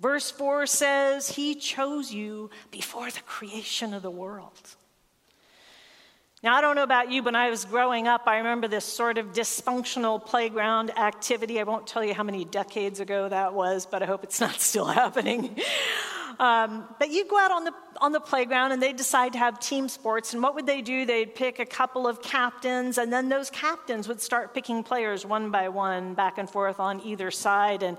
Verse 0.00 0.30
4 0.30 0.66
says, 0.66 1.30
He 1.30 1.54
chose 1.54 2.12
you 2.12 2.50
before 2.70 3.10
the 3.10 3.20
creation 3.20 3.94
of 3.94 4.02
the 4.02 4.10
world. 4.10 4.76
Now, 6.42 6.54
I 6.54 6.60
don't 6.60 6.76
know 6.76 6.82
about 6.82 7.10
you, 7.10 7.22
but 7.22 7.32
when 7.32 7.36
I 7.36 7.50
was 7.50 7.64
growing 7.64 8.06
up, 8.06 8.24
I 8.26 8.36
remember 8.36 8.68
this 8.68 8.84
sort 8.84 9.16
of 9.16 9.32
dysfunctional 9.32 10.24
playground 10.24 10.96
activity. 10.96 11.58
I 11.58 11.62
won't 11.62 11.86
tell 11.86 12.04
you 12.04 12.12
how 12.12 12.22
many 12.22 12.44
decades 12.44 13.00
ago 13.00 13.28
that 13.28 13.54
was, 13.54 13.86
but 13.86 14.02
I 14.02 14.06
hope 14.06 14.22
it's 14.22 14.40
not 14.40 14.60
still 14.60 14.84
happening. 14.84 15.56
Um, 16.38 16.84
but 16.98 17.10
you'd 17.10 17.28
go 17.28 17.38
out 17.38 17.50
on 17.50 17.64
the, 17.64 17.72
on 18.00 18.12
the 18.12 18.20
playground 18.20 18.72
and 18.72 18.82
they'd 18.82 18.96
decide 18.96 19.32
to 19.32 19.38
have 19.38 19.58
team 19.58 19.88
sports. 19.88 20.34
And 20.34 20.42
what 20.42 20.54
would 20.54 20.66
they 20.66 20.82
do? 20.82 21.06
They'd 21.06 21.34
pick 21.34 21.58
a 21.58 21.64
couple 21.64 22.06
of 22.06 22.20
captains, 22.20 22.98
and 22.98 23.10
then 23.10 23.30
those 23.30 23.48
captains 23.48 24.06
would 24.06 24.20
start 24.20 24.52
picking 24.52 24.82
players 24.82 25.24
one 25.24 25.50
by 25.50 25.70
one, 25.70 26.12
back 26.12 26.36
and 26.36 26.48
forth 26.48 26.78
on 26.78 27.00
either 27.00 27.30
side. 27.30 27.82
And 27.82 27.96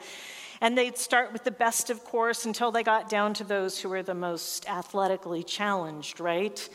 and 0.61 0.77
they'd 0.77 0.97
start 0.97 1.33
with 1.33 1.43
the 1.43 1.51
best, 1.51 1.89
of 1.89 2.03
course, 2.03 2.45
until 2.45 2.71
they 2.71 2.83
got 2.83 3.09
down 3.09 3.33
to 3.35 3.43
those 3.43 3.79
who 3.79 3.89
were 3.89 4.03
the 4.03 4.13
most 4.13 4.67
athletically 4.69 5.43
challenged, 5.43 6.19
right? 6.19 6.67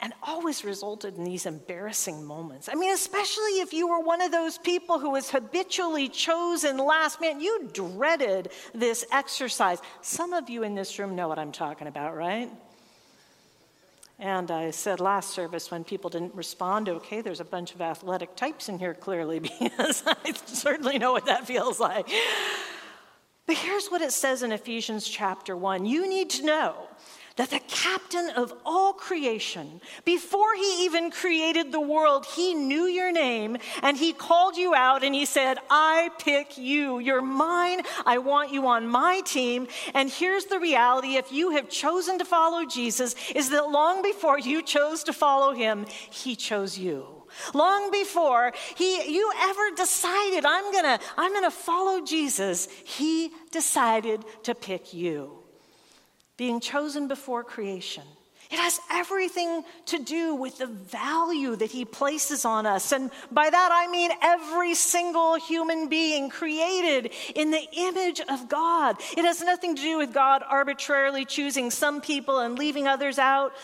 And 0.00 0.12
always 0.22 0.64
resulted 0.64 1.16
in 1.16 1.24
these 1.24 1.46
embarrassing 1.46 2.24
moments. 2.24 2.68
I 2.70 2.74
mean, 2.74 2.92
especially 2.92 3.60
if 3.60 3.72
you 3.72 3.88
were 3.88 4.00
one 4.00 4.20
of 4.20 4.32
those 4.32 4.58
people 4.58 4.98
who 4.98 5.10
was 5.10 5.30
habitually 5.30 6.08
chosen 6.08 6.76
last 6.76 7.20
man, 7.20 7.40
you 7.40 7.70
dreaded 7.72 8.50
this 8.74 9.06
exercise. 9.10 9.80
Some 10.02 10.32
of 10.32 10.50
you 10.50 10.62
in 10.62 10.74
this 10.74 10.98
room 10.98 11.14
know 11.14 11.28
what 11.28 11.38
I'm 11.38 11.52
talking 11.52 11.86
about, 11.86 12.16
right? 12.16 12.50
And 14.18 14.50
I 14.50 14.70
said 14.70 15.00
last 15.00 15.30
service 15.30 15.70
when 15.70 15.82
people 15.82 16.08
didn't 16.08 16.34
respond, 16.34 16.88
okay, 16.88 17.20
there's 17.20 17.40
a 17.40 17.44
bunch 17.44 17.74
of 17.74 17.80
athletic 17.80 18.36
types 18.36 18.68
in 18.68 18.78
here 18.78 18.94
clearly, 18.94 19.38
because 19.60 20.02
I 20.06 20.32
certainly 20.46 20.98
know 20.98 21.12
what 21.12 21.26
that 21.26 21.46
feels 21.46 21.80
like. 21.80 22.08
But 23.46 23.56
here's 23.56 23.88
what 23.88 24.00
it 24.00 24.12
says 24.12 24.42
in 24.42 24.52
Ephesians 24.52 25.06
chapter 25.06 25.56
1 25.56 25.84
you 25.84 26.08
need 26.08 26.30
to 26.30 26.44
know 26.44 26.88
that 27.36 27.50
the 27.50 27.60
captain 27.66 28.30
of 28.30 28.54
all 28.64 28.92
creation, 28.92 29.80
before 30.04 30.54
he 30.54 30.84
even 30.84 31.10
created 31.10 31.72
the 31.72 31.80
world, 31.80 32.24
he 32.26 32.54
knew 32.54 32.84
your 32.84 33.10
name 33.10 33.56
and 33.82 33.96
he 33.96 34.12
called 34.12 34.56
you 34.56 34.72
out 34.72 35.02
and 35.02 35.14
he 35.14 35.24
said, 35.24 35.58
I 35.68 36.10
pick 36.20 36.56
you. 36.56 37.00
You're 37.00 37.22
mine. 37.22 37.82
I 38.06 38.18
want 38.18 38.52
you 38.52 38.68
on 38.68 38.86
my 38.86 39.20
team. 39.22 39.66
And 39.94 40.08
here's 40.08 40.44
the 40.44 40.60
reality 40.60 41.16
if 41.16 41.32
you 41.32 41.50
have 41.50 41.68
chosen 41.68 42.18
to 42.18 42.24
follow 42.24 42.64
Jesus, 42.64 43.16
is 43.34 43.50
that 43.50 43.68
long 43.68 44.02
before 44.02 44.38
you 44.38 44.62
chose 44.62 45.02
to 45.04 45.12
follow 45.12 45.54
him, 45.54 45.86
he 46.10 46.36
chose 46.36 46.78
you. 46.78 47.13
Long 47.52 47.90
before 47.90 48.52
he, 48.76 49.12
you 49.12 49.30
ever 49.42 49.70
decided, 49.76 50.44
I'm 50.44 50.72
gonna, 50.72 50.98
I'm 51.16 51.32
gonna 51.32 51.50
follow 51.50 52.04
Jesus, 52.04 52.68
he 52.84 53.30
decided 53.50 54.24
to 54.44 54.54
pick 54.54 54.94
you. 54.94 55.38
Being 56.36 56.60
chosen 56.60 57.06
before 57.08 57.44
creation. 57.44 58.02
It 58.50 58.58
has 58.58 58.78
everything 58.90 59.64
to 59.86 59.98
do 59.98 60.34
with 60.34 60.58
the 60.58 60.66
value 60.66 61.56
that 61.56 61.70
he 61.70 61.84
places 61.84 62.44
on 62.44 62.66
us. 62.66 62.92
And 62.92 63.10
by 63.32 63.50
that 63.50 63.70
I 63.72 63.90
mean 63.90 64.10
every 64.22 64.74
single 64.74 65.36
human 65.36 65.88
being 65.88 66.30
created 66.30 67.12
in 67.34 67.50
the 67.50 67.66
image 67.72 68.20
of 68.20 68.48
God. 68.48 68.96
It 69.16 69.24
has 69.24 69.42
nothing 69.42 69.74
to 69.76 69.82
do 69.82 69.98
with 69.98 70.12
God 70.12 70.42
arbitrarily 70.48 71.24
choosing 71.24 71.70
some 71.70 72.00
people 72.00 72.38
and 72.38 72.58
leaving 72.58 72.86
others 72.86 73.18
out, 73.18 73.54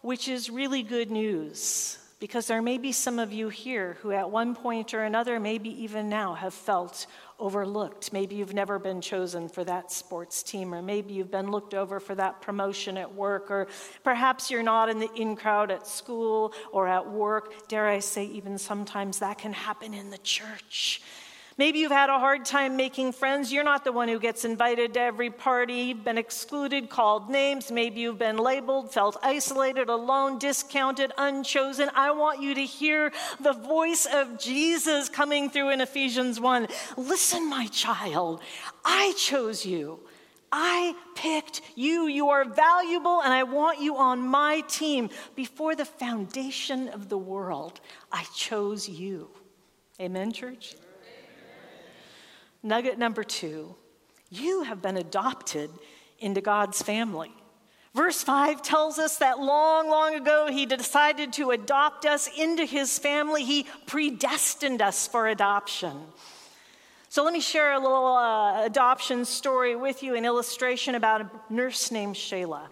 which 0.00 0.28
is 0.28 0.48
really 0.48 0.82
good 0.82 1.10
news 1.10 1.99
because 2.20 2.46
there 2.46 2.60
may 2.60 2.76
be 2.76 2.92
some 2.92 3.18
of 3.18 3.32
you 3.32 3.48
here 3.48 3.96
who, 4.02 4.12
at 4.12 4.30
one 4.30 4.54
point 4.54 4.92
or 4.92 5.04
another, 5.04 5.40
maybe 5.40 5.70
even 5.82 6.10
now, 6.10 6.34
have 6.34 6.52
felt 6.52 7.06
overlooked. 7.38 8.12
Maybe 8.12 8.34
you've 8.36 8.52
never 8.52 8.78
been 8.78 9.00
chosen 9.00 9.48
for 9.48 9.64
that 9.64 9.90
sports 9.90 10.42
team, 10.42 10.74
or 10.74 10.82
maybe 10.82 11.14
you've 11.14 11.30
been 11.30 11.50
looked 11.50 11.72
over 11.72 11.98
for 11.98 12.14
that 12.16 12.42
promotion 12.42 12.98
at 12.98 13.14
work, 13.14 13.50
or 13.50 13.68
perhaps 14.04 14.50
you're 14.50 14.62
not 14.62 14.90
in 14.90 15.00
the 15.00 15.10
in 15.14 15.34
crowd 15.34 15.70
at 15.70 15.86
school 15.86 16.52
or 16.72 16.86
at 16.86 17.10
work. 17.10 17.66
Dare 17.68 17.88
I 17.88 18.00
say, 18.00 18.26
even 18.26 18.58
sometimes 18.58 19.20
that 19.20 19.38
can 19.38 19.54
happen 19.54 19.94
in 19.94 20.10
the 20.10 20.18
church. 20.18 21.00
Maybe 21.60 21.80
you've 21.80 21.92
had 21.92 22.08
a 22.08 22.18
hard 22.18 22.46
time 22.46 22.74
making 22.74 23.12
friends. 23.12 23.52
You're 23.52 23.64
not 23.64 23.84
the 23.84 23.92
one 23.92 24.08
who 24.08 24.18
gets 24.18 24.46
invited 24.46 24.94
to 24.94 25.00
every 25.00 25.28
party, 25.28 25.92
been 25.92 26.16
excluded, 26.16 26.88
called 26.88 27.28
names. 27.28 27.70
Maybe 27.70 28.00
you've 28.00 28.18
been 28.18 28.38
labeled, 28.38 28.94
felt 28.94 29.18
isolated, 29.22 29.90
alone, 29.90 30.38
discounted, 30.38 31.12
unchosen. 31.18 31.90
I 31.94 32.12
want 32.12 32.40
you 32.40 32.54
to 32.54 32.64
hear 32.64 33.12
the 33.40 33.52
voice 33.52 34.06
of 34.10 34.38
Jesus 34.38 35.10
coming 35.10 35.50
through 35.50 35.68
in 35.68 35.82
Ephesians 35.82 36.40
1. 36.40 36.66
Listen, 36.96 37.50
my 37.50 37.66
child, 37.66 38.40
I 38.82 39.12
chose 39.18 39.66
you. 39.66 40.00
I 40.50 40.94
picked 41.14 41.60
you. 41.74 42.06
You 42.06 42.30
are 42.30 42.46
valuable, 42.46 43.20
and 43.20 43.34
I 43.34 43.42
want 43.42 43.82
you 43.82 43.98
on 43.98 44.20
my 44.20 44.62
team. 44.62 45.10
Before 45.36 45.76
the 45.76 45.84
foundation 45.84 46.88
of 46.88 47.10
the 47.10 47.18
world, 47.18 47.80
I 48.10 48.24
chose 48.34 48.88
you. 48.88 49.28
Amen, 50.00 50.32
church? 50.32 50.74
Nugget 52.62 52.98
number 52.98 53.24
two 53.24 53.76
you 54.30 54.62
have 54.62 54.80
been 54.80 54.96
adopted 54.96 55.70
into 56.20 56.40
God's 56.40 56.80
family. 56.80 57.32
Verse 57.94 58.22
5 58.22 58.62
tells 58.62 59.00
us 59.00 59.18
that 59.18 59.40
long, 59.40 59.90
long 59.90 60.14
ago, 60.14 60.46
He 60.48 60.64
decided 60.64 61.32
to 61.34 61.50
adopt 61.50 62.06
us 62.06 62.28
into 62.38 62.64
His 62.64 62.96
family. 62.98 63.44
He 63.44 63.66
predestined 63.86 64.80
us 64.80 65.08
for 65.08 65.26
adoption. 65.26 66.00
So, 67.08 67.24
let 67.24 67.32
me 67.32 67.40
share 67.40 67.72
a 67.72 67.80
little 67.80 68.06
uh, 68.06 68.64
adoption 68.64 69.24
story 69.24 69.74
with 69.74 70.04
you, 70.04 70.14
an 70.14 70.24
illustration 70.24 70.94
about 70.94 71.22
a 71.22 71.30
nurse 71.52 71.90
named 71.90 72.14
Shayla. 72.14 72.68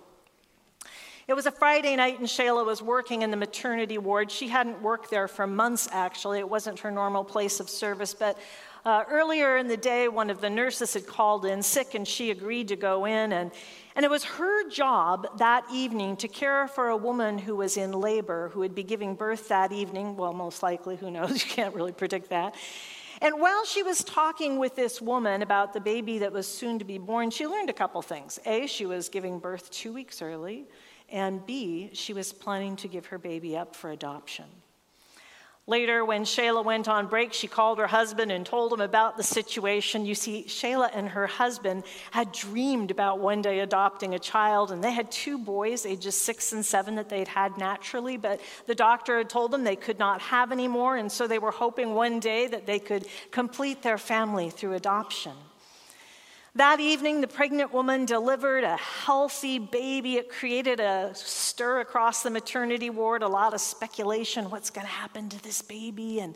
It 1.26 1.35
was 1.35 1.45
a 1.45 1.50
Friday 1.50 1.95
night, 1.97 2.21
and 2.21 2.26
Shayla 2.28 2.64
was 2.64 2.80
working 2.80 3.23
in 3.23 3.30
the 3.30 3.37
maternity 3.37 3.99
ward. 3.99 4.30
She 4.30 4.49
hadn't 4.49 4.80
worked 4.80 5.11
there 5.11 5.28
for 5.28 5.47
months, 5.47 5.88
actually. 5.92 6.38
It 6.38 6.49
wasn't 6.49 6.78
her 6.78 6.90
normal 6.90 7.23
place 7.23 7.59
of 7.61 7.68
service. 7.68 8.14
But 8.14 8.38
uh, 8.85 9.04
earlier 9.11 9.56
in 9.56 9.68
the 9.68 9.76
day, 9.76 10.08
one 10.08 10.30
of 10.30 10.40
the 10.40 10.50
nurses 10.50 10.94
had 10.94 11.06
called 11.06 11.44
in 11.44 11.62
sick, 11.62 11.94
and 11.94 12.06
she 12.06 12.30
agreed 12.30 12.68
to 12.68 12.76
go 12.76 13.04
in. 13.04 13.32
And, 13.32 13.50
and 13.97 14.04
it 14.04 14.11
was 14.11 14.25
her 14.25 14.68
job 14.68 15.38
that 15.38 15.64
evening 15.73 16.16
to 16.18 16.28
care 16.28 16.68
for 16.68 16.88
a 16.88 16.97
woman 16.97 17.38
who 17.38 17.56
was 17.56 17.76
in 17.76 17.92
labor, 17.92 18.50
who 18.50 18.61
would 18.61 18.75
be 18.75 18.82
giving 18.82 19.14
birth 19.14 19.49
that 19.49 19.73
evening. 19.73 20.16
Well, 20.16 20.32
most 20.32 20.62
likely, 20.62 20.97
who 20.97 21.11
knows? 21.11 21.44
You 21.49 21.50
can't 21.50 21.75
really 21.75 21.92
predict 21.92 22.30
that. 22.30 22.54
And 23.20 23.40
while 23.40 23.64
she 23.64 23.82
was 23.82 24.04
talking 24.04 24.58
with 24.58 24.76
this 24.76 25.02
woman 25.02 25.42
about 25.42 25.73
the 25.73 25.80
baby 25.80 26.18
that 26.18 26.32
was 26.32 26.47
soon 26.47 26.78
to 26.78 26.85
be 26.85 26.99
born, 26.99 27.30
she 27.30 27.47
learned 27.47 27.68
a 27.68 27.73
couple 27.73 28.00
things. 28.00 28.38
A, 28.47 28.66
she 28.66 28.87
was 28.87 29.08
giving 29.08 29.40
birth 29.40 29.70
two 29.70 29.92
weeks 29.92 30.23
early 30.23 30.66
and 31.08 31.44
B, 31.47 31.90
she 31.92 32.12
was 32.12 32.32
planning 32.32 32.76
to 32.76 32.88
give 32.88 33.06
her 33.06 33.18
baby 33.18 33.56
up 33.56 33.75
for 33.75 33.90
adoption. 33.90 34.44
Later, 35.68 36.02
when 36.02 36.25
Shayla 36.25 36.64
went 36.64 36.88
on 36.88 37.08
break, 37.08 37.34
she 37.34 37.46
called 37.46 37.76
her 37.76 37.87
husband 37.87 38.32
and 38.32 38.46
told 38.46 38.72
him 38.72 38.80
about 38.80 39.18
the 39.18 39.22
situation. 39.22 40.06
You 40.06 40.14
see, 40.14 40.44
Shayla 40.48 40.88
and 40.94 41.10
her 41.10 41.26
husband 41.26 41.84
had 42.10 42.32
dreamed 42.32 42.90
about 42.90 43.18
one 43.18 43.42
day 43.42 43.60
adopting 43.60 44.14
a 44.14 44.18
child, 44.18 44.72
and 44.72 44.82
they 44.82 44.92
had 44.92 45.12
two 45.12 45.37
boys, 45.37 45.84
ages 45.84 46.14
six 46.14 46.54
and 46.54 46.64
seven, 46.64 46.94
that 46.94 47.10
they'd 47.10 47.28
had 47.28 47.58
naturally, 47.58 48.16
but 48.16 48.40
the 48.64 48.75
doctor 48.75 49.18
had 49.18 49.28
told 49.28 49.50
them 49.50 49.62
they 49.62 49.76
could 49.76 49.98
not 49.98 50.22
have 50.22 50.52
any 50.52 50.68
more, 50.68 50.96
and 50.96 51.12
so 51.12 51.26
they 51.26 51.38
were 51.38 51.50
hoping 51.50 51.94
one 51.94 52.18
day 52.18 52.46
that 52.46 52.64
they 52.64 52.78
could 52.78 53.06
complete 53.30 53.82
their 53.82 53.98
family 53.98 54.48
through 54.48 54.72
adoption. 54.72 55.34
That 56.58 56.80
evening, 56.80 57.20
the 57.20 57.28
pregnant 57.28 57.72
woman 57.72 58.04
delivered 58.04 58.64
a 58.64 58.76
healthy 58.76 59.60
baby. 59.60 60.16
It 60.16 60.28
created 60.28 60.80
a 60.80 61.12
stir 61.14 61.78
across 61.78 62.24
the 62.24 62.30
maternity 62.30 62.90
ward, 62.90 63.22
a 63.22 63.28
lot 63.28 63.54
of 63.54 63.60
speculation 63.60 64.50
what's 64.50 64.68
going 64.68 64.84
to 64.84 64.92
happen 64.92 65.28
to 65.28 65.40
this 65.44 65.62
baby. 65.62 66.18
And, 66.18 66.34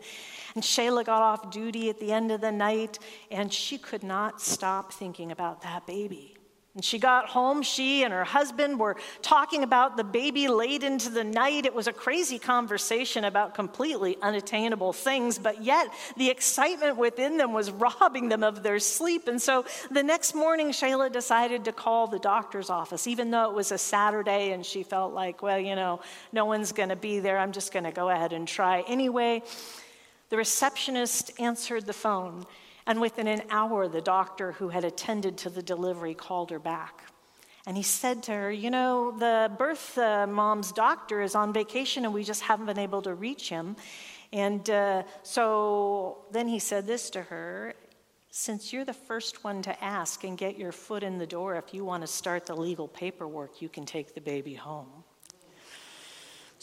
and 0.55 0.63
Shayla 0.63 1.03
got 1.03 1.21
off 1.21 1.51
duty 1.51 1.89
at 1.89 1.99
the 1.99 2.13
end 2.13 2.31
of 2.31 2.39
the 2.39 2.53
night, 2.53 2.99
and 3.31 3.51
she 3.51 3.77
could 3.77 4.01
not 4.01 4.39
stop 4.39 4.93
thinking 4.93 5.29
about 5.29 5.61
that 5.63 5.85
baby. 5.85 6.32
And 6.75 6.83
she 6.83 6.97
got 6.97 7.29
home, 7.29 7.61
she 7.61 8.03
and 8.03 8.11
her 8.11 8.23
husband 8.23 8.79
were 8.79 8.95
talking 9.21 9.61
about 9.61 9.95
the 9.95 10.03
baby 10.03 10.47
late 10.47 10.81
into 10.81 11.09
the 11.09 11.23
night. 11.23 11.67
It 11.67 11.75
was 11.75 11.85
a 11.85 11.93
crazy 11.93 12.39
conversation 12.39 13.25
about 13.25 13.53
completely 13.53 14.17
unattainable 14.23 14.91
things, 14.91 15.37
but 15.37 15.61
yet 15.61 15.87
the 16.17 16.31
excitement 16.31 16.97
within 16.97 17.37
them 17.37 17.53
was 17.53 17.69
robbing 17.69 18.29
them 18.29 18.41
of 18.41 18.63
their 18.63 18.79
sleep. 18.79 19.27
And 19.27 19.39
so 19.39 19.65
the 19.91 20.01
next 20.01 20.33
morning, 20.33 20.71
Shayla 20.71 21.11
decided 21.11 21.65
to 21.65 21.71
call 21.71 22.07
the 22.07 22.17
doctor's 22.17 22.71
office, 22.71 23.05
even 23.05 23.29
though 23.29 23.51
it 23.51 23.55
was 23.55 23.71
a 23.71 23.77
Saturday 23.77 24.51
and 24.51 24.65
she 24.65 24.81
felt 24.81 25.13
like, 25.13 25.43
well, 25.43 25.59
you 25.59 25.75
know, 25.75 26.01
no 26.31 26.45
one's 26.45 26.71
going 26.71 26.89
to 26.89 26.95
be 26.95 27.19
there. 27.19 27.37
I'm 27.37 27.51
just 27.51 27.71
going 27.71 27.85
to 27.85 27.91
go 27.91 28.09
ahead 28.09 28.33
and 28.33 28.47
try 28.47 28.81
anyway. 28.87 29.43
The 30.29 30.37
receptionist 30.37 31.39
answered 31.39 31.85
the 31.85 31.93
phone 31.93 32.47
and 32.85 32.99
within 32.99 33.27
an 33.27 33.43
hour, 33.49 33.87
the 33.87 34.01
doctor 34.01 34.53
who 34.53 34.69
had 34.69 34.83
attended 34.83 35.37
to 35.39 35.49
the 35.49 35.63
delivery 35.63 36.13
called 36.13 36.51
her 36.51 36.59
back. 36.59 37.03
And 37.65 37.77
he 37.77 37.83
said 37.83 38.23
to 38.23 38.33
her, 38.33 38.51
You 38.51 38.69
know, 38.69 39.15
the 39.17 39.49
birth 39.57 39.97
uh, 39.97 40.27
mom's 40.27 40.71
doctor 40.71 41.21
is 41.21 41.33
on 41.33 41.53
vacation 41.53 42.03
and 42.03 42.13
we 42.13 42.23
just 42.23 42.41
haven't 42.41 42.65
been 42.65 42.79
able 42.79 43.01
to 43.03 43.13
reach 43.13 43.49
him. 43.49 43.77
And 44.33 44.67
uh, 44.69 45.03
so 45.21 46.25
then 46.31 46.47
he 46.47 46.59
said 46.59 46.87
this 46.87 47.09
to 47.11 47.21
her 47.21 47.73
Since 48.31 48.73
you're 48.73 48.83
the 48.83 48.93
first 48.93 49.43
one 49.45 49.61
to 49.61 49.83
ask 49.83 50.25
and 50.25 50.37
get 50.37 50.57
your 50.57 50.73
foot 50.73 51.03
in 51.03 51.17
the 51.17 51.27
door, 51.27 51.55
if 51.55 51.73
you 51.73 51.85
want 51.85 52.01
to 52.01 52.07
start 52.07 52.45
the 52.45 52.55
legal 52.55 52.89
paperwork, 52.89 53.61
you 53.61 53.69
can 53.69 53.85
take 53.85 54.13
the 54.13 54.21
baby 54.21 54.55
home. 54.55 55.02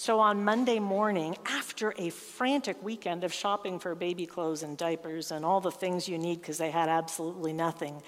So 0.01 0.19
on 0.19 0.43
Monday 0.47 0.79
morning, 0.79 1.37
after 1.45 1.93
a 1.99 2.09
frantic 2.09 2.83
weekend 2.83 3.23
of 3.23 3.35
shopping 3.35 3.79
for 3.79 3.95
baby 3.95 4.25
clothes 4.25 4.63
and 4.63 4.75
diapers 4.75 5.31
and 5.31 5.45
all 5.45 5.61
the 5.61 5.71
things 5.71 6.09
you 6.09 6.17
need 6.17 6.41
because 6.41 6.57
they 6.57 6.71
had 6.71 6.89
absolutely 6.89 7.53
nothing, 7.53 8.01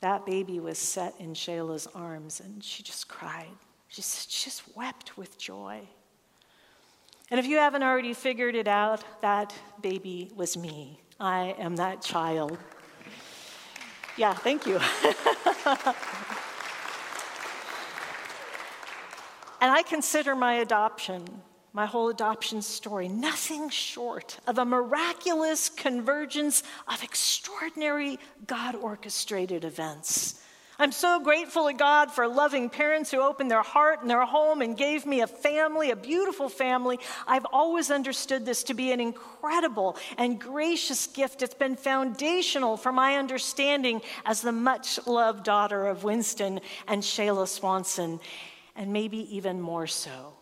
that 0.00 0.26
baby 0.26 0.58
was 0.58 0.80
set 0.80 1.14
in 1.20 1.34
Shayla's 1.34 1.86
arms 1.94 2.40
and 2.40 2.64
she 2.64 2.82
just 2.82 3.06
cried. 3.06 3.54
She 3.86 4.02
just 4.02 4.64
wept 4.74 5.16
with 5.16 5.38
joy. 5.38 5.82
And 7.30 7.38
if 7.38 7.46
you 7.46 7.58
haven't 7.58 7.84
already 7.84 8.14
figured 8.14 8.56
it 8.56 8.66
out, 8.66 9.04
that 9.20 9.54
baby 9.80 10.32
was 10.34 10.56
me. 10.56 10.98
I 11.20 11.54
am 11.60 11.76
that 11.76 12.02
child. 12.02 12.58
Yeah, 14.16 14.34
thank 14.34 14.66
you. 14.66 14.80
And 19.60 19.72
I 19.72 19.82
consider 19.82 20.36
my 20.36 20.54
adoption, 20.54 21.24
my 21.72 21.86
whole 21.86 22.08
adoption 22.08 22.62
story, 22.62 23.08
nothing 23.08 23.70
short 23.70 24.38
of 24.46 24.58
a 24.58 24.64
miraculous 24.64 25.68
convergence 25.68 26.62
of 26.86 27.02
extraordinary 27.02 28.18
God 28.46 28.76
orchestrated 28.76 29.64
events. 29.64 30.42
I'm 30.80 30.92
so 30.92 31.18
grateful 31.18 31.66
to 31.66 31.72
God 31.72 32.12
for 32.12 32.28
loving 32.28 32.70
parents 32.70 33.10
who 33.10 33.20
opened 33.20 33.50
their 33.50 33.64
heart 33.64 34.00
and 34.00 34.08
their 34.08 34.24
home 34.24 34.62
and 34.62 34.76
gave 34.76 35.06
me 35.06 35.22
a 35.22 35.26
family, 35.26 35.90
a 35.90 35.96
beautiful 35.96 36.48
family. 36.48 37.00
I've 37.26 37.46
always 37.52 37.90
understood 37.90 38.46
this 38.46 38.62
to 38.64 38.74
be 38.74 38.92
an 38.92 39.00
incredible 39.00 39.96
and 40.18 40.40
gracious 40.40 41.08
gift. 41.08 41.42
It's 41.42 41.52
been 41.52 41.74
foundational 41.74 42.76
for 42.76 42.92
my 42.92 43.16
understanding 43.16 44.02
as 44.24 44.40
the 44.40 44.52
much 44.52 45.04
loved 45.04 45.42
daughter 45.42 45.88
of 45.88 46.04
Winston 46.04 46.60
and 46.86 47.02
Shayla 47.02 47.48
Swanson 47.48 48.20
and 48.78 48.92
maybe 48.92 49.36
even 49.36 49.60
more 49.60 49.88
so, 49.88 50.34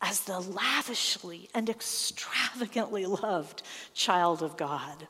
as 0.00 0.20
the 0.20 0.40
lavishly 0.40 1.50
and 1.54 1.68
extravagantly 1.68 3.04
loved 3.04 3.62
child 3.92 4.42
of 4.42 4.56
God. 4.56 5.06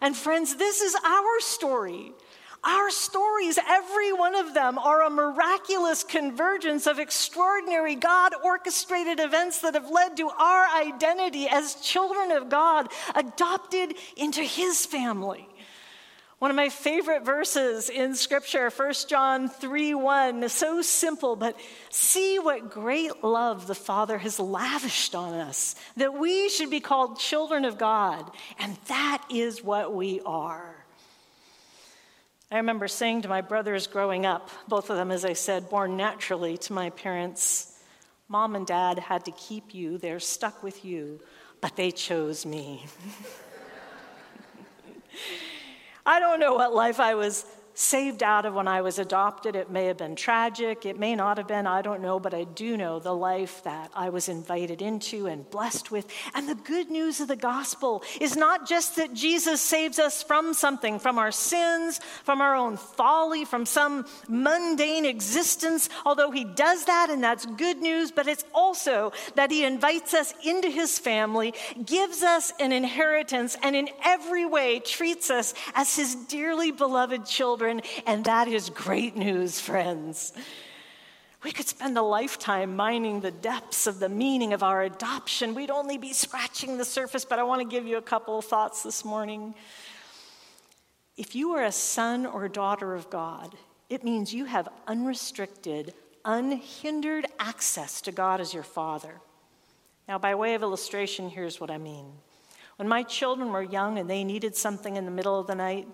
And 0.00 0.16
friends, 0.16 0.56
this 0.56 0.80
is 0.80 0.94
our 1.04 1.40
story. 1.40 2.12
Our 2.64 2.90
stories, 2.90 3.58
every 3.68 4.12
one 4.12 4.36
of 4.36 4.54
them, 4.54 4.78
are 4.78 5.02
a 5.02 5.10
miraculous 5.10 6.04
convergence 6.04 6.86
of 6.86 7.00
extraordinary 7.00 7.96
God 7.96 8.32
orchestrated 8.44 9.18
events 9.18 9.60
that 9.62 9.74
have 9.74 9.90
led 9.90 10.16
to 10.18 10.30
our 10.30 10.68
identity 10.80 11.48
as 11.48 11.74
children 11.74 12.30
of 12.30 12.48
God, 12.48 12.88
adopted 13.16 13.94
into 14.16 14.42
His 14.42 14.86
family. 14.86 15.48
One 16.42 16.50
of 16.50 16.56
my 16.56 16.70
favorite 16.70 17.24
verses 17.24 17.88
in 17.88 18.16
Scripture, 18.16 18.68
1 18.68 18.94
John 19.06 19.48
3 19.48 19.94
1, 19.94 20.42
is 20.42 20.52
so 20.52 20.82
simple, 20.82 21.36
but 21.36 21.56
see 21.88 22.40
what 22.40 22.68
great 22.68 23.22
love 23.22 23.68
the 23.68 23.76
Father 23.76 24.18
has 24.18 24.40
lavished 24.40 25.14
on 25.14 25.34
us, 25.34 25.76
that 25.96 26.14
we 26.14 26.48
should 26.48 26.68
be 26.68 26.80
called 26.80 27.20
children 27.20 27.64
of 27.64 27.78
God, 27.78 28.28
and 28.58 28.76
that 28.88 29.24
is 29.30 29.62
what 29.62 29.94
we 29.94 30.20
are. 30.26 30.84
I 32.50 32.56
remember 32.56 32.88
saying 32.88 33.22
to 33.22 33.28
my 33.28 33.40
brothers 33.40 33.86
growing 33.86 34.26
up, 34.26 34.50
both 34.66 34.90
of 34.90 34.96
them, 34.96 35.12
as 35.12 35.24
I 35.24 35.34
said, 35.34 35.70
born 35.70 35.96
naturally 35.96 36.58
to 36.58 36.72
my 36.72 36.90
parents, 36.90 37.78
Mom 38.26 38.56
and 38.56 38.66
Dad 38.66 38.98
had 38.98 39.26
to 39.26 39.30
keep 39.30 39.76
you, 39.76 39.96
they're 39.96 40.18
stuck 40.18 40.64
with 40.64 40.84
you, 40.84 41.20
but 41.60 41.76
they 41.76 41.92
chose 41.92 42.44
me. 42.44 42.84
I 46.04 46.18
don't 46.18 46.40
know 46.40 46.54
what 46.54 46.74
life 46.74 46.98
I 47.00 47.14
was 47.14 47.44
saved 47.74 48.22
out 48.22 48.44
of 48.44 48.54
when 48.54 48.68
I 48.68 48.82
was 48.82 48.98
adopted. 48.98 49.56
It 49.56 49.70
may 49.70 49.86
have 49.86 49.96
been 49.96 50.16
tragic, 50.16 50.84
it 50.84 50.98
may 50.98 51.14
not 51.14 51.38
have 51.38 51.48
been, 51.48 51.66
I 51.66 51.82
don't 51.82 52.02
know, 52.02 52.20
but 52.20 52.34
I 52.34 52.44
do 52.44 52.76
know 52.76 52.98
the 52.98 53.14
life 53.14 53.62
that 53.64 53.90
I 53.94 54.10
was 54.10 54.28
invited 54.28 54.82
into 54.82 55.26
and 55.26 55.48
blessed 55.50 55.90
with. 55.90 56.06
And 56.34 56.48
the 56.48 56.54
good 56.54 56.90
news 56.90 57.20
of 57.20 57.28
the 57.28 57.36
gospel 57.36 58.02
is 58.20 58.36
not 58.36 58.68
just 58.68 58.96
that 58.96 59.14
Jesus 59.14 59.60
saves 59.60 59.98
us 59.98 60.22
from 60.22 60.54
something, 60.54 60.98
from 60.98 61.18
our 61.18 61.32
sins, 61.32 61.98
from 62.24 62.40
our 62.40 62.54
own 62.54 62.76
folly, 62.76 63.44
from 63.44 63.64
some 63.64 64.06
mundane 64.28 65.06
existence, 65.06 65.88
although 66.04 66.30
he 66.30 66.44
does 66.44 66.84
that 66.84 67.08
and 67.10 67.22
that's 67.22 67.46
good 67.46 67.78
news, 67.78 68.10
but 68.10 68.28
it's 68.28 68.44
also 68.54 69.12
that 69.34 69.50
he 69.50 69.64
invites 69.64 70.14
us 70.14 70.34
into 70.44 70.68
his 70.68 70.98
family, 70.98 71.54
gives 71.84 72.22
us 72.22 72.52
an 72.60 72.72
inheritance, 72.72 73.56
and 73.62 73.74
in 73.74 73.88
every 74.04 74.44
way 74.44 74.78
treats 74.80 75.30
us 75.30 75.54
as 75.74 75.96
his 75.96 76.14
dearly 76.14 76.70
beloved 76.70 77.24
children 77.24 77.61
children, 77.62 77.82
and 78.06 78.24
that 78.24 78.48
is 78.48 78.70
great 78.70 79.16
news, 79.16 79.60
friends. 79.60 80.32
We 81.44 81.52
could 81.52 81.66
spend 81.66 81.96
a 81.96 82.02
lifetime 82.02 82.74
mining 82.74 83.20
the 83.20 83.30
depths 83.30 83.86
of 83.86 84.00
the 84.00 84.08
meaning 84.08 84.52
of 84.52 84.62
our 84.62 84.82
adoption. 84.82 85.54
We'd 85.54 85.70
only 85.70 85.98
be 85.98 86.12
scratching 86.12 86.76
the 86.76 86.84
surface, 86.84 87.24
but 87.24 87.38
I 87.38 87.44
want 87.44 87.60
to 87.60 87.68
give 87.68 87.86
you 87.86 87.98
a 87.98 88.02
couple 88.02 88.38
of 88.38 88.44
thoughts 88.44 88.82
this 88.82 89.04
morning. 89.04 89.54
If 91.16 91.34
you 91.36 91.52
are 91.52 91.64
a 91.64 91.72
son 91.72 92.26
or 92.26 92.48
daughter 92.48 92.94
of 92.94 93.10
God, 93.10 93.54
it 93.88 94.02
means 94.02 94.34
you 94.34 94.46
have 94.46 94.68
unrestricted, 94.88 95.94
unhindered 96.24 97.26
access 97.38 98.00
to 98.02 98.12
God 98.12 98.40
as 98.40 98.54
your 98.54 98.62
father. 98.62 99.20
Now, 100.08 100.18
by 100.18 100.34
way 100.34 100.54
of 100.54 100.62
illustration, 100.62 101.28
here's 101.28 101.60
what 101.60 101.70
I 101.70 101.78
mean. 101.78 102.06
When 102.76 102.88
my 102.88 103.04
children 103.04 103.52
were 103.52 103.62
young 103.62 103.98
and 103.98 104.10
they 104.10 104.24
needed 104.24 104.56
something 104.56 104.96
in 104.96 105.04
the 105.04 105.10
middle 105.12 105.38
of 105.38 105.46
the 105.46 105.54
night, 105.54 105.86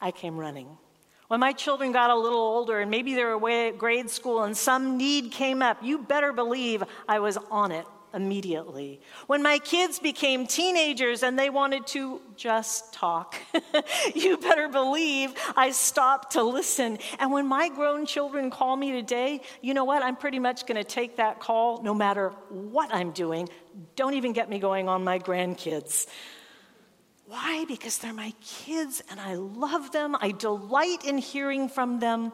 I 0.00 0.10
came 0.10 0.36
running. 0.36 0.78
When 1.28 1.40
my 1.40 1.52
children 1.52 1.92
got 1.92 2.10
a 2.10 2.16
little 2.16 2.38
older 2.38 2.78
and 2.80 2.90
maybe 2.90 3.14
they 3.14 3.24
were 3.24 3.30
away 3.30 3.68
at 3.68 3.78
grade 3.78 4.10
school 4.10 4.44
and 4.44 4.56
some 4.56 4.96
need 4.96 5.32
came 5.32 5.60
up, 5.60 5.82
you 5.82 5.98
better 5.98 6.32
believe 6.32 6.84
I 7.08 7.18
was 7.18 7.36
on 7.50 7.72
it 7.72 7.86
immediately. 8.14 9.00
When 9.26 9.42
my 9.42 9.58
kids 9.58 9.98
became 9.98 10.46
teenagers 10.46 11.22
and 11.22 11.38
they 11.38 11.50
wanted 11.50 11.86
to 11.88 12.20
just 12.36 12.92
talk, 12.92 13.36
you 14.14 14.38
better 14.38 14.68
believe 14.68 15.34
I 15.56 15.72
stopped 15.72 16.32
to 16.32 16.42
listen. 16.42 16.98
And 17.18 17.30
when 17.32 17.46
my 17.46 17.68
grown 17.68 18.06
children 18.06 18.50
call 18.50 18.76
me 18.76 18.92
today, 18.92 19.42
you 19.60 19.74
know 19.74 19.84
what? 19.84 20.02
I'm 20.02 20.16
pretty 20.16 20.38
much 20.38 20.66
going 20.66 20.82
to 20.82 20.84
take 20.84 21.16
that 21.16 21.40
call 21.40 21.82
no 21.82 21.92
matter 21.92 22.30
what 22.48 22.94
I'm 22.94 23.10
doing. 23.10 23.48
Don't 23.96 24.14
even 24.14 24.32
get 24.32 24.48
me 24.48 24.58
going 24.58 24.88
on 24.88 25.04
my 25.04 25.18
grandkids. 25.18 26.06
Why? 27.26 27.64
Because 27.66 27.98
they're 27.98 28.12
my 28.12 28.32
kids 28.44 29.02
and 29.10 29.20
I 29.20 29.34
love 29.34 29.92
them. 29.92 30.16
I 30.20 30.30
delight 30.30 31.04
in 31.04 31.18
hearing 31.18 31.68
from 31.68 31.98
them. 31.98 32.32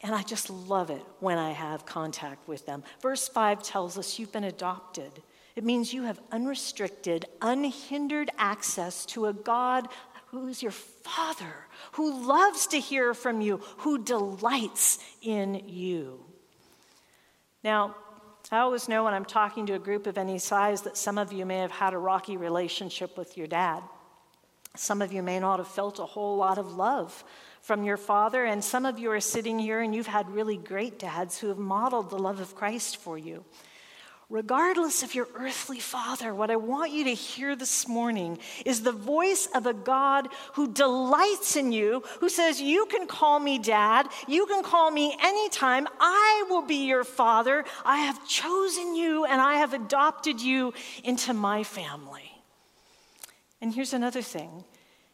And 0.00 0.14
I 0.14 0.22
just 0.22 0.50
love 0.50 0.90
it 0.90 1.04
when 1.20 1.38
I 1.38 1.52
have 1.52 1.86
contact 1.86 2.48
with 2.48 2.66
them. 2.66 2.82
Verse 3.00 3.28
5 3.28 3.62
tells 3.62 3.96
us 3.96 4.18
you've 4.18 4.32
been 4.32 4.44
adopted. 4.44 5.22
It 5.54 5.64
means 5.64 5.92
you 5.92 6.02
have 6.04 6.20
unrestricted, 6.32 7.26
unhindered 7.40 8.30
access 8.38 9.06
to 9.06 9.26
a 9.26 9.32
God 9.32 9.88
who's 10.26 10.62
your 10.62 10.72
father, 10.72 11.54
who 11.92 12.26
loves 12.26 12.66
to 12.68 12.80
hear 12.80 13.14
from 13.14 13.40
you, 13.40 13.58
who 13.78 14.02
delights 14.02 14.98
in 15.20 15.62
you. 15.68 16.24
Now, 17.62 17.94
I 18.50 18.58
always 18.58 18.88
know 18.88 19.04
when 19.04 19.14
I'm 19.14 19.24
talking 19.24 19.66
to 19.66 19.74
a 19.74 19.78
group 19.78 20.06
of 20.06 20.18
any 20.18 20.38
size 20.38 20.82
that 20.82 20.96
some 20.96 21.18
of 21.18 21.32
you 21.32 21.46
may 21.46 21.58
have 21.58 21.70
had 21.70 21.92
a 21.92 21.98
rocky 21.98 22.36
relationship 22.36 23.16
with 23.16 23.36
your 23.36 23.46
dad. 23.46 23.82
Some 24.74 25.02
of 25.02 25.12
you 25.12 25.22
may 25.22 25.38
not 25.38 25.58
have 25.58 25.68
felt 25.68 25.98
a 25.98 26.06
whole 26.06 26.36
lot 26.36 26.56
of 26.56 26.76
love 26.76 27.24
from 27.60 27.84
your 27.84 27.98
father, 27.98 28.44
and 28.44 28.64
some 28.64 28.86
of 28.86 28.98
you 28.98 29.10
are 29.10 29.20
sitting 29.20 29.58
here 29.58 29.80
and 29.80 29.94
you've 29.94 30.06
had 30.06 30.30
really 30.30 30.56
great 30.56 30.98
dads 30.98 31.38
who 31.38 31.48
have 31.48 31.58
modeled 31.58 32.10
the 32.10 32.18
love 32.18 32.40
of 32.40 32.54
Christ 32.54 32.96
for 32.96 33.18
you. 33.18 33.44
Regardless 34.30 35.02
of 35.02 35.14
your 35.14 35.28
earthly 35.34 35.78
father, 35.78 36.34
what 36.34 36.50
I 36.50 36.56
want 36.56 36.90
you 36.90 37.04
to 37.04 37.12
hear 37.12 37.54
this 37.54 37.86
morning 37.86 38.38
is 38.64 38.80
the 38.80 38.90
voice 38.90 39.46
of 39.54 39.66
a 39.66 39.74
God 39.74 40.28
who 40.54 40.72
delights 40.72 41.54
in 41.54 41.70
you, 41.70 42.02
who 42.20 42.30
says, 42.30 42.58
You 42.58 42.86
can 42.86 43.06
call 43.06 43.38
me 43.38 43.58
dad, 43.58 44.08
you 44.26 44.46
can 44.46 44.64
call 44.64 44.90
me 44.90 45.14
anytime, 45.20 45.86
I 46.00 46.46
will 46.48 46.62
be 46.62 46.86
your 46.86 47.04
father. 47.04 47.66
I 47.84 47.98
have 47.98 48.26
chosen 48.26 48.94
you 48.94 49.26
and 49.26 49.38
I 49.38 49.56
have 49.56 49.74
adopted 49.74 50.40
you 50.40 50.72
into 51.04 51.34
my 51.34 51.62
family. 51.62 52.31
And 53.62 53.72
here's 53.72 53.94
another 53.94 54.20
thing 54.20 54.64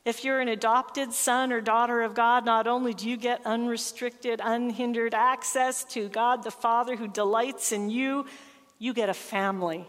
if 0.04 0.24
you're 0.24 0.40
an 0.40 0.48
adopted 0.48 1.12
son 1.12 1.52
or 1.52 1.61
daughter 1.61 2.00
of 2.00 2.14
God, 2.14 2.46
not 2.46 2.66
only 2.66 2.94
do 2.94 3.08
you 3.08 3.18
get 3.18 3.44
unrestricted, 3.44 4.40
unhindered 4.42 5.12
access 5.12 5.84
to 5.84 6.08
God 6.08 6.42
the 6.42 6.50
Father 6.50 6.96
who 6.96 7.06
delights 7.06 7.72
in 7.72 7.90
you, 7.90 8.24
you 8.78 8.94
get 8.94 9.11
a 9.11 9.14
family. 9.14 9.87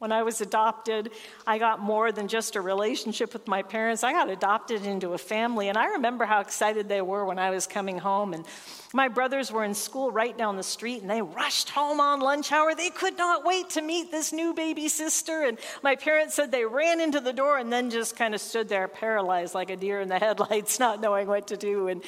When 0.00 0.12
I 0.12 0.22
was 0.22 0.40
adopted, 0.40 1.10
I 1.46 1.58
got 1.58 1.78
more 1.78 2.10
than 2.10 2.26
just 2.26 2.56
a 2.56 2.62
relationship 2.62 3.34
with 3.34 3.46
my 3.46 3.60
parents. 3.60 4.02
I 4.02 4.14
got 4.14 4.30
adopted 4.30 4.86
into 4.86 5.12
a 5.12 5.18
family, 5.18 5.68
and 5.68 5.76
I 5.76 5.88
remember 5.88 6.24
how 6.24 6.40
excited 6.40 6.88
they 6.88 7.02
were 7.02 7.26
when 7.26 7.38
I 7.38 7.50
was 7.50 7.66
coming 7.66 7.98
home. 7.98 8.32
And 8.32 8.46
my 8.94 9.08
brothers 9.08 9.52
were 9.52 9.62
in 9.62 9.74
school 9.74 10.10
right 10.10 10.36
down 10.38 10.56
the 10.56 10.62
street, 10.62 11.02
and 11.02 11.10
they 11.10 11.20
rushed 11.20 11.68
home 11.68 12.00
on 12.00 12.20
lunch 12.20 12.50
hour. 12.50 12.74
They 12.74 12.88
could 12.88 13.18
not 13.18 13.44
wait 13.44 13.68
to 13.70 13.82
meet 13.82 14.10
this 14.10 14.32
new 14.32 14.54
baby 14.54 14.88
sister. 14.88 15.42
And 15.42 15.58
my 15.82 15.96
parents 15.96 16.34
said 16.34 16.50
they 16.50 16.64
ran 16.64 16.98
into 17.02 17.20
the 17.20 17.34
door 17.34 17.58
and 17.58 17.70
then 17.70 17.90
just 17.90 18.16
kind 18.16 18.34
of 18.34 18.40
stood 18.40 18.70
there 18.70 18.88
paralyzed 18.88 19.54
like 19.54 19.68
a 19.68 19.76
deer 19.76 20.00
in 20.00 20.08
the 20.08 20.18
headlights, 20.18 20.78
not 20.80 21.02
knowing 21.02 21.26
what 21.26 21.48
to 21.48 21.58
do. 21.58 21.88
And 21.88 22.02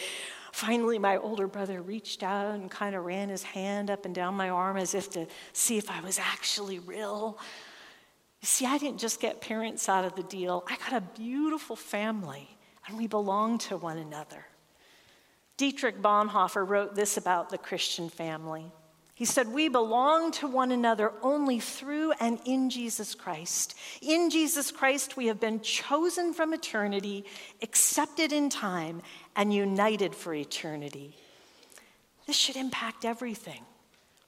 finally, 0.50 0.98
my 0.98 1.18
older 1.18 1.46
brother 1.46 1.82
reached 1.82 2.22
out 2.22 2.54
and 2.54 2.70
kind 2.70 2.94
of 2.94 3.04
ran 3.04 3.28
his 3.28 3.42
hand 3.42 3.90
up 3.90 4.06
and 4.06 4.14
down 4.14 4.32
my 4.32 4.48
arm 4.48 4.78
as 4.78 4.94
if 4.94 5.10
to 5.10 5.26
see 5.52 5.76
if 5.76 5.90
I 5.90 6.00
was 6.00 6.18
actually 6.18 6.78
real. 6.78 7.38
You 8.42 8.46
see, 8.46 8.66
I 8.66 8.76
didn't 8.76 8.98
just 8.98 9.20
get 9.20 9.40
parents 9.40 9.88
out 9.88 10.04
of 10.04 10.16
the 10.16 10.24
deal, 10.24 10.64
I 10.68 10.76
got 10.76 10.92
a 10.92 11.00
beautiful 11.00 11.76
family, 11.76 12.48
and 12.86 12.98
we 12.98 13.06
belong 13.06 13.58
to 13.58 13.76
one 13.76 13.98
another. 13.98 14.44
Dietrich 15.56 16.02
Bonhoeffer 16.02 16.68
wrote 16.68 16.96
this 16.96 17.16
about 17.16 17.50
the 17.50 17.58
Christian 17.58 18.08
family. 18.08 18.66
He 19.14 19.24
said, 19.24 19.46
We 19.52 19.68
belong 19.68 20.32
to 20.32 20.48
one 20.48 20.72
another 20.72 21.12
only 21.22 21.60
through 21.60 22.12
and 22.18 22.40
in 22.44 22.68
Jesus 22.68 23.14
Christ. 23.14 23.76
In 24.00 24.28
Jesus 24.28 24.72
Christ, 24.72 25.16
we 25.16 25.26
have 25.26 25.38
been 25.38 25.60
chosen 25.60 26.34
from 26.34 26.52
eternity, 26.52 27.24
accepted 27.62 28.32
in 28.32 28.50
time, 28.50 29.02
and 29.36 29.54
united 29.54 30.16
for 30.16 30.34
eternity. 30.34 31.16
This 32.26 32.36
should 32.36 32.56
impact 32.56 33.04
everything. 33.04 33.62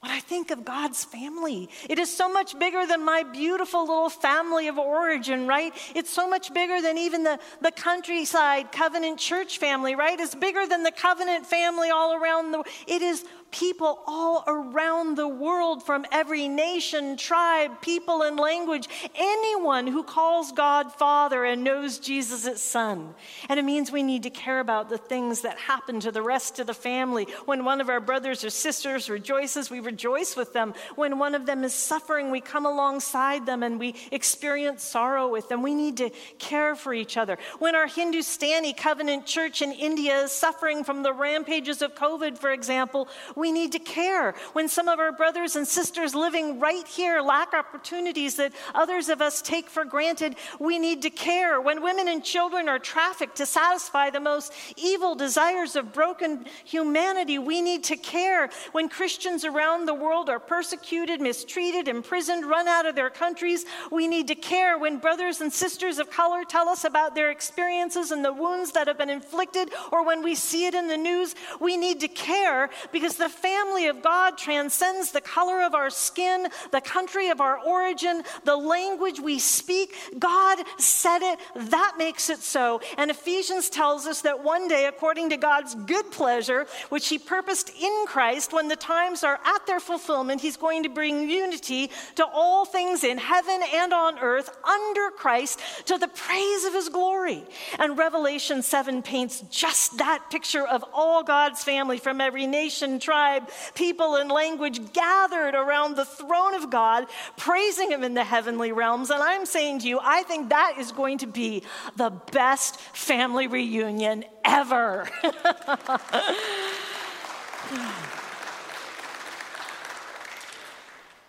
When 0.05 0.13
I 0.13 0.21
think 0.21 0.51
of 0.51 0.67
God's 0.67 1.03
family, 1.03 1.71
it 1.89 1.99
is 1.99 2.15
so 2.15 2.31
much 2.31 2.59
bigger 2.59 2.85
than 2.85 3.03
my 3.07 3.23
beautiful 3.23 3.87
little 3.87 4.11
family 4.11 4.69
of 4.69 4.77
origin, 4.77 5.47
right? 5.47 5.73
It's 5.95 6.11
so 6.11 6.29
much 6.29 6.53
bigger 6.53 6.83
than 6.83 6.99
even 6.99 7.25
the, 7.25 7.39
the 7.63 7.71
countryside 7.71 8.71
covenant 8.71 9.19
church 9.19 9.57
family, 9.57 9.95
right? 9.95 10.21
It's 10.21 10.35
bigger 10.35 10.67
than 10.67 10.83
the 10.83 10.93
covenant 10.93 11.47
family 11.47 11.89
all 11.89 12.13
around 12.13 12.53
the 12.53 12.65
It 12.87 13.01
is 13.01 13.25
people 13.55 14.01
all 14.05 14.43
around 14.49 15.17
the 15.17 15.29
world 15.29 15.81
from 15.81 16.05
every 16.11 16.49
nation, 16.49 17.17
tribe, 17.17 17.81
people, 17.81 18.23
and 18.23 18.37
language. 18.37 18.89
Anyone 19.15 19.87
who 19.87 20.03
calls 20.03 20.51
God 20.51 20.93
Father 20.93 21.45
and 21.45 21.63
knows 21.63 22.01
Jesus 22.01 22.49
as 22.49 22.61
Son. 22.61 23.15
And 23.49 23.61
it 23.61 23.65
means 23.65 23.93
we 23.93 24.03
need 24.03 24.25
to 24.25 24.31
care 24.31 24.59
about 24.59 24.89
the 24.89 24.99
things 24.99 25.43
that 25.43 25.57
happen 25.57 26.01
to 26.01 26.11
the 26.11 26.21
rest 26.21 26.59
of 26.59 26.67
the 26.67 26.75
family. 26.75 27.29
When 27.45 27.65
one 27.65 27.81
of 27.81 27.89
our 27.89 28.01
brothers 28.01 28.43
or 28.43 28.51
sisters 28.51 29.09
rejoices, 29.09 29.71
we 29.71 29.79
rejoice 29.79 30.35
with 30.35 30.53
them. 30.53 30.75
When 30.97 31.21
one 31.21 31.37
of 31.37 31.47
them 31.47 31.63
is 31.63 31.73
suffering, 31.73 32.33
we 32.33 32.41
come 32.41 32.67
alongside 32.67 33.47
them 33.47 33.63
and 33.63 33.79
we 33.79 33.95
experience 34.11 34.83
sorrow 34.83 35.29
with 35.29 35.49
them. 35.49 35.63
We 35.63 35.75
need 35.75 35.99
to 35.99 36.11
care 36.41 36.75
for 36.75 36.93
each 36.93 37.17
other. 37.17 37.39
When 37.61 37.77
our 37.77 37.87
Hindustani 37.87 38.73
covenant 38.73 39.27
church 39.27 39.63
in 39.63 39.71
India 39.71 40.23
is 40.23 40.33
suffering 40.33 40.83
from 40.83 41.05
the 41.05 41.13
rampages 41.13 41.83
of 41.83 41.95
COVID, 41.95 42.37
for 42.37 42.51
example, 42.51 43.07
we 43.37 43.44
need 43.53 43.73
to 43.73 43.79
care. 43.79 44.35
When 44.53 44.69
some 44.69 44.89
of 44.89 44.99
our 44.99 45.13
brothers 45.13 45.57
and 45.57 45.67
sisters 45.67 46.15
living 46.15 46.61
right 46.61 46.87
here 46.87 47.21
lack 47.21 47.55
opportunities 47.55 48.37
that 48.37 48.53
others 48.75 49.09
of 49.09 49.21
us 49.21 49.43
take 49.43 49.69
for 49.69 49.85
granted, 49.85 50.37
we 50.59 50.79
need 50.79 51.03
to 51.03 51.11
care. 51.11 51.61
When 51.61 51.83
women 51.83 52.09
and 52.09 52.25
children 52.25 52.69
are 52.69 52.79
trafficked 52.79 53.37
to 53.37 53.47
satisfy 53.47 54.11
the 54.11 54.21
most 54.21 54.53
evil 54.77 55.15
desires 55.15 55.77
of 55.77 55.93
broken 55.93 56.47
humanity, 56.65 57.39
we 57.39 57.61
need 57.61 57.85
to 57.85 57.97
care. 57.97 58.51
When 58.73 58.89
Christians 58.89 59.45
around 59.45 59.87
the 59.87 59.95
world 59.95 60.29
are 60.29 60.39
persecuted, 60.39 61.21
mistreated, 61.21 61.89
imprisoned, 61.89 62.45
run 62.45 62.69
out 62.69 62.87
of 62.87 62.95
their 62.95 63.11
countries, 63.11 63.65
we 63.91 64.07
need 64.07 64.29
to 64.29 64.35
care. 64.35 64.79
When 64.79 64.99
brothers 64.99 65.41
and 65.41 65.53
sisters 65.53 65.99
of 65.99 66.11
color 66.11 66.45
tell 66.45 66.69
us 66.69 66.85
about 66.85 67.15
their 67.15 67.31
experiences 67.31 68.11
and 68.11 68.25
the 68.25 68.33
wounds 68.33 68.73
that 68.73 68.87
have 68.87 68.99
been 68.99 69.11
inflicted, 69.11 69.71
or 69.93 70.05
when 70.05 70.23
we 70.23 70.35
see 70.35 70.67
it 70.67 70.75
in 70.75 70.89
the 70.89 70.97
news, 70.97 71.35
we 71.61 71.77
need 71.77 72.01
to 72.01 72.09
care 72.09 72.71
because 72.93 73.17
the 73.17 73.24
family 73.29 73.87
of 73.87 74.03
God 74.03 74.37
transcends 74.37 75.13
the 75.13 75.21
color 75.21 75.63
of 75.63 75.75
our 75.75 75.91
skin, 75.91 76.49
the 76.71 76.81
country 76.81 77.31
of 77.31 77.41
our 77.41 77.59
origin, 77.59 78.23
the 78.45 78.57
language 78.57 79.21
we 79.21 79.39
speak. 79.39 79.95
God 80.19 80.59
said 80.79 81.23
it, 81.23 81.39
that 81.55 81.95
makes 81.99 82.31
it 82.31 82.41
so. 82.41 82.81
And 82.99 83.11
Ephesians 83.11 83.71
tells 83.71 84.07
us 84.07 84.23
that 84.23 84.43
one 84.43 84.69
day, 84.69 84.87
according 84.87 85.31
to 85.31 85.37
God's 85.37 85.75
good 85.75 86.11
pleasure, 86.11 86.67
which 86.89 87.09
He 87.09 87.19
purposed 87.19 87.71
in 87.81 88.05
Christ, 88.07 88.53
when 88.53 88.69
the 88.69 88.77
times 88.77 89.25
are 89.25 89.41
at 89.45 89.67
their 89.67 89.81
fulfillment, 89.81 90.41
He's 90.41 90.57
going 90.57 90.83
to 90.83 90.89
bring 90.89 91.29
unity 91.29 91.91
to 92.17 92.27
all 92.27 92.65
things 92.65 93.05
in 93.05 93.19
heaven 93.19 93.61
and 93.75 93.93
on 93.93 94.19
earth 94.19 94.51
under 94.65 95.11
Christ 95.11 95.61
to 95.87 95.99
the 95.99 96.09
praise 96.09 96.65
of 96.65 96.75
His 96.75 96.89
glory. 96.89 97.45
And 97.79 97.97
Revelation 97.97 98.63
7 98.63 99.03
paints 99.03 99.43
just 99.51 99.99
that 99.99 100.31
picture 100.31 100.67
of 100.67 100.85
all 100.93 101.23
God's 101.23 101.63
family 101.65 101.99
from 101.99 102.21
every 102.21 102.47
nation, 102.47 102.99
tribe, 102.99 103.14
tribe, 103.15 103.49
people, 103.77 104.17
and 104.17 104.29
language 104.29 104.93
gathered 104.93 105.55
around 105.55 105.95
the 105.95 106.05
throne 106.05 106.55
of 106.55 106.69
God, 106.69 107.07
praising 107.37 107.93
Him 107.93 108.03
in 108.03 108.15
the 108.15 108.25
heavenly 108.25 108.73
realms. 108.73 109.11
And 109.11 109.23
I'm 109.23 109.47
saying 109.47 109.79
to 109.81 109.89
you, 109.89 110.01
I 110.03 110.25
think 110.25 110.49
that 110.49 110.75
is 110.79 110.91
going 110.91 111.19
to 111.19 111.29
be 111.29 111.63
the 111.95 112.11
best 112.33 112.81
family 112.81 113.47
reunion 113.47 114.25
ever. 114.45 115.09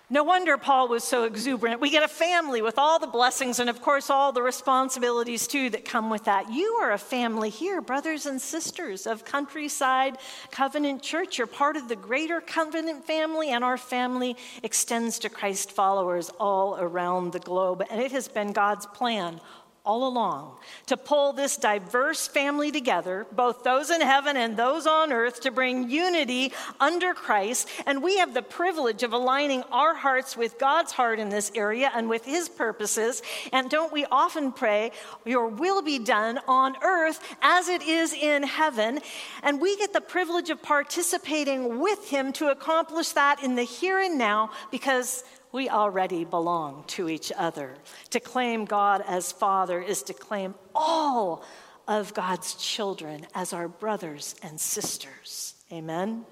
No 0.07 0.23
wonder 0.23 0.55
Paul 0.55 0.87
was 0.87 1.03
so 1.03 1.23
exuberant. 1.23 1.81
We 1.81 1.89
get 1.89 2.03
a 2.03 2.07
family 2.07 2.61
with 2.61 2.77
all 2.77 2.99
the 2.99 3.07
blessings 3.07 3.59
and, 3.59 3.71
of 3.71 3.81
course, 3.81 4.11
all 4.11 4.31
the 4.31 4.43
responsibilities 4.43 5.47
too 5.47 5.71
that 5.71 5.83
come 5.83 6.11
with 6.11 6.25
that. 6.25 6.53
You 6.53 6.77
are 6.81 6.91
a 6.91 6.97
family 6.99 7.49
here, 7.49 7.81
brothers 7.81 8.27
and 8.27 8.39
sisters 8.39 9.07
of 9.07 9.25
Countryside 9.25 10.19
Covenant 10.51 11.01
Church. 11.01 11.39
You're 11.39 11.47
part 11.47 11.75
of 11.75 11.87
the 11.87 11.95
greater 11.95 12.39
covenant 12.39 13.05
family, 13.05 13.49
and 13.49 13.63
our 13.63 13.77
family 13.77 14.37
extends 14.61 15.17
to 15.19 15.29
Christ 15.29 15.71
followers 15.71 16.29
all 16.39 16.77
around 16.79 17.31
the 17.31 17.39
globe. 17.39 17.83
And 17.89 17.99
it 17.99 18.11
has 18.11 18.27
been 18.27 18.53
God's 18.53 18.85
plan 18.85 19.41
all 19.85 20.07
along 20.07 20.57
to 20.87 20.97
pull 20.97 21.33
this 21.33 21.57
diverse 21.57 22.27
family 22.27 22.71
together, 22.71 23.25
both 23.31 23.63
those 23.63 23.89
in 23.89 24.01
heaven 24.01 24.35
and 24.37 24.57
those 24.57 24.87
on 24.87 25.11
earth, 25.11 25.41
to 25.41 25.51
bring 25.51 25.89
unity 25.89 26.51
under 26.79 27.13
Christ. 27.13 27.67
And 27.85 28.01
we 28.01 28.17
have 28.17 28.33
the 28.33 28.41
privilege 28.41 29.03
of 29.03 29.13
aligning 29.13 29.63
our 29.71 29.95
hearts 29.95 30.35
with 30.35 30.59
God's 30.59 30.91
heart 30.91 31.19
in 31.19 31.29
this 31.29 31.51
area 31.55 31.91
and 31.93 32.09
with 32.09 32.25
His 32.25 32.49
purposes. 32.49 33.21
And 33.53 33.69
don't 33.69 33.93
we 33.93 34.05
often 34.05 34.51
pray, 34.51 34.91
Your 35.25 35.47
will 35.47 35.81
be 35.81 35.99
done 35.99 36.39
on 36.47 36.75
earth 36.83 37.19
as 37.41 37.69
it 37.69 37.81
is 37.81 38.13
in 38.13 38.43
heaven? 38.43 38.99
And 39.43 39.61
we 39.61 39.77
get 39.77 39.93
the 39.93 40.01
privilege 40.01 40.49
of 40.49 40.61
participating 40.61 41.79
with 41.79 42.09
Him 42.09 42.33
to 42.33 42.49
accomplish 42.49 43.09
that 43.09 43.43
in 43.43 43.55
the 43.55 43.63
here 43.63 43.99
and 43.99 44.17
now 44.17 44.51
because 44.71 45.23
we 45.55 45.69
already 45.69 46.25
belong 46.25 46.83
to 46.85 47.07
each 47.07 47.31
other. 47.37 47.75
To 48.09 48.19
claim 48.19 48.65
God 48.65 49.01
as 49.07 49.31
Father 49.31 49.81
is 49.81 50.03
to 50.03 50.13
claim 50.13 50.53
all 50.75 51.45
of 51.87 52.13
God's 52.13 52.55
children 52.55 53.25
as 53.33 53.53
our 53.53 53.69
brothers 53.69 54.35
and 54.43 54.59
sisters. 54.59 55.55
Amen? 55.71 56.25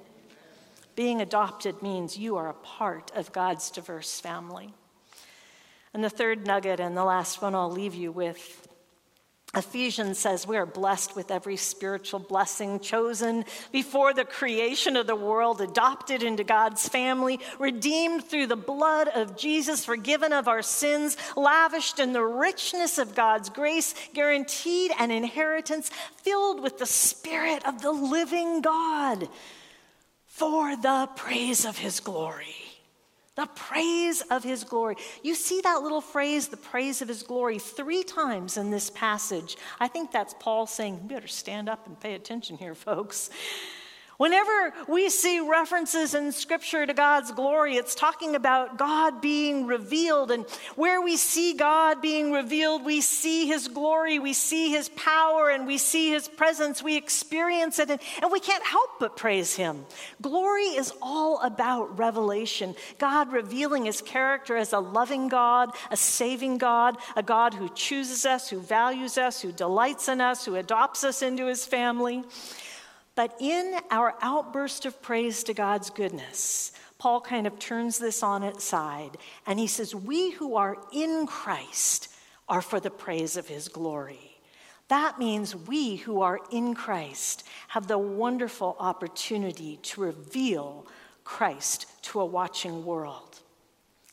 Being 0.97 1.21
adopted 1.21 1.81
means 1.81 2.17
you 2.17 2.35
are 2.35 2.49
a 2.49 2.53
part 2.53 3.13
of 3.15 3.31
God's 3.31 3.71
diverse 3.71 4.19
family. 4.19 4.73
And 5.93 6.03
the 6.03 6.09
third 6.09 6.45
nugget, 6.45 6.81
and 6.81 6.97
the 6.97 7.05
last 7.05 7.41
one 7.41 7.55
I'll 7.55 7.71
leave 7.71 7.95
you 7.95 8.11
with 8.11 8.67
Ephesians 9.55 10.17
says 10.17 10.47
we 10.47 10.57
are 10.57 10.65
blessed 10.65 11.15
with 11.15 11.29
every 11.29 11.57
spiritual 11.57 12.19
blessing, 12.19 12.79
chosen 12.79 13.45
before 13.71 14.11
the 14.11 14.25
creation 14.25 14.97
of 14.97 15.05
the 15.05 15.15
world, 15.15 15.61
adopted 15.61 16.23
into 16.23 16.43
God's 16.43 16.89
family, 16.89 17.39
redeemed 17.59 18.23
through 18.23 18.47
the 18.47 18.55
blood 18.55 19.09
of 19.09 19.37
Jesus, 19.37 19.85
forgiven 19.85 20.33
of 20.33 20.47
our 20.47 20.63
sins, 20.63 21.17
lavished 21.37 21.99
in 21.99 22.13
the 22.13 22.23
richness 22.23 22.97
of 22.97 23.13
God's 23.13 23.49
grace, 23.49 23.93
guaranteed 24.15 24.91
an 24.97 25.11
inheritance 25.11 25.91
filled 26.17 26.63
with 26.63 26.79
the 26.79 26.87
Spirit 26.87 27.63
of 27.67 27.83
the 27.83 27.91
living 27.91 28.61
God 28.61 29.29
for 30.25 30.75
the 30.75 31.07
praise 31.15 31.63
of 31.63 31.77
his 31.77 31.99
glory. 31.99 32.72
The 33.35 33.47
praise 33.47 34.21
of 34.29 34.43
his 34.43 34.63
glory. 34.63 34.95
You 35.23 35.33
see 35.33 35.61
that 35.61 35.81
little 35.81 36.01
phrase, 36.01 36.49
the 36.49 36.57
praise 36.57 37.01
of 37.01 37.07
his 37.07 37.23
glory, 37.23 37.57
three 37.57 38.03
times 38.03 38.57
in 38.57 38.69
this 38.69 38.91
passage. 38.91 39.57
I 39.79 39.87
think 39.87 40.11
that's 40.11 40.35
Paul 40.39 40.67
saying, 40.67 40.99
You 41.01 41.09
better 41.09 41.27
stand 41.27 41.67
up 41.67 41.87
and 41.87 41.99
pay 41.99 42.13
attention 42.13 42.57
here, 42.57 42.75
folks. 42.75 43.31
Whenever 44.17 44.73
we 44.87 45.09
see 45.09 45.39
references 45.39 46.13
in 46.13 46.31
Scripture 46.31 46.85
to 46.85 46.93
God's 46.93 47.31
glory, 47.31 47.75
it's 47.75 47.95
talking 47.95 48.35
about 48.35 48.77
God 48.77 49.21
being 49.21 49.65
revealed. 49.65 50.29
And 50.29 50.45
where 50.75 51.01
we 51.01 51.17
see 51.17 51.55
God 51.55 51.99
being 51.99 52.31
revealed, 52.31 52.85
we 52.85 53.01
see 53.01 53.47
His 53.47 53.67
glory, 53.67 54.19
we 54.19 54.33
see 54.33 54.69
His 54.69 54.89
power, 54.89 55.49
and 55.49 55.65
we 55.65 55.79
see 55.79 56.11
His 56.11 56.27
presence. 56.27 56.83
We 56.83 56.95
experience 56.95 57.79
it, 57.79 57.89
and, 57.89 57.99
and 58.21 58.31
we 58.31 58.39
can't 58.39 58.63
help 58.63 58.99
but 58.99 59.17
praise 59.17 59.55
Him. 59.55 59.83
Glory 60.21 60.63
is 60.63 60.93
all 61.01 61.41
about 61.41 61.97
revelation 61.97 62.75
God 62.99 63.31
revealing 63.31 63.85
His 63.85 64.01
character 64.01 64.55
as 64.55 64.73
a 64.73 64.79
loving 64.79 65.27
God, 65.27 65.71
a 65.89 65.97
saving 65.97 66.59
God, 66.59 66.97
a 67.15 67.23
God 67.23 67.55
who 67.55 67.67
chooses 67.69 68.27
us, 68.27 68.47
who 68.49 68.59
values 68.59 69.17
us, 69.17 69.41
who 69.41 69.51
delights 69.51 70.07
in 70.07 70.21
us, 70.21 70.45
who 70.45 70.55
adopts 70.55 71.03
us 71.03 71.23
into 71.23 71.47
His 71.47 71.65
family. 71.65 72.23
But 73.15 73.35
in 73.39 73.79
our 73.91 74.15
outburst 74.21 74.85
of 74.85 75.01
praise 75.01 75.43
to 75.43 75.53
God's 75.53 75.89
goodness, 75.89 76.71
Paul 76.97 77.21
kind 77.21 77.45
of 77.45 77.59
turns 77.59 77.99
this 77.99 78.23
on 78.23 78.43
its 78.43 78.63
side 78.63 79.17
and 79.45 79.59
he 79.59 79.67
says, 79.67 79.93
We 79.93 80.31
who 80.31 80.55
are 80.55 80.77
in 80.91 81.27
Christ 81.27 82.09
are 82.49 82.61
for 82.61 82.79
the 82.79 82.89
praise 82.89 83.37
of 83.37 83.47
his 83.47 83.67
glory. 83.67 84.37
That 84.87 85.19
means 85.19 85.55
we 85.55 85.97
who 85.97 86.21
are 86.21 86.39
in 86.51 86.75
Christ 86.75 87.43
have 87.69 87.87
the 87.87 87.97
wonderful 87.97 88.75
opportunity 88.79 89.77
to 89.83 90.01
reveal 90.01 90.85
Christ 91.23 91.85
to 92.03 92.19
a 92.19 92.25
watching 92.25 92.83
world. 92.85 93.39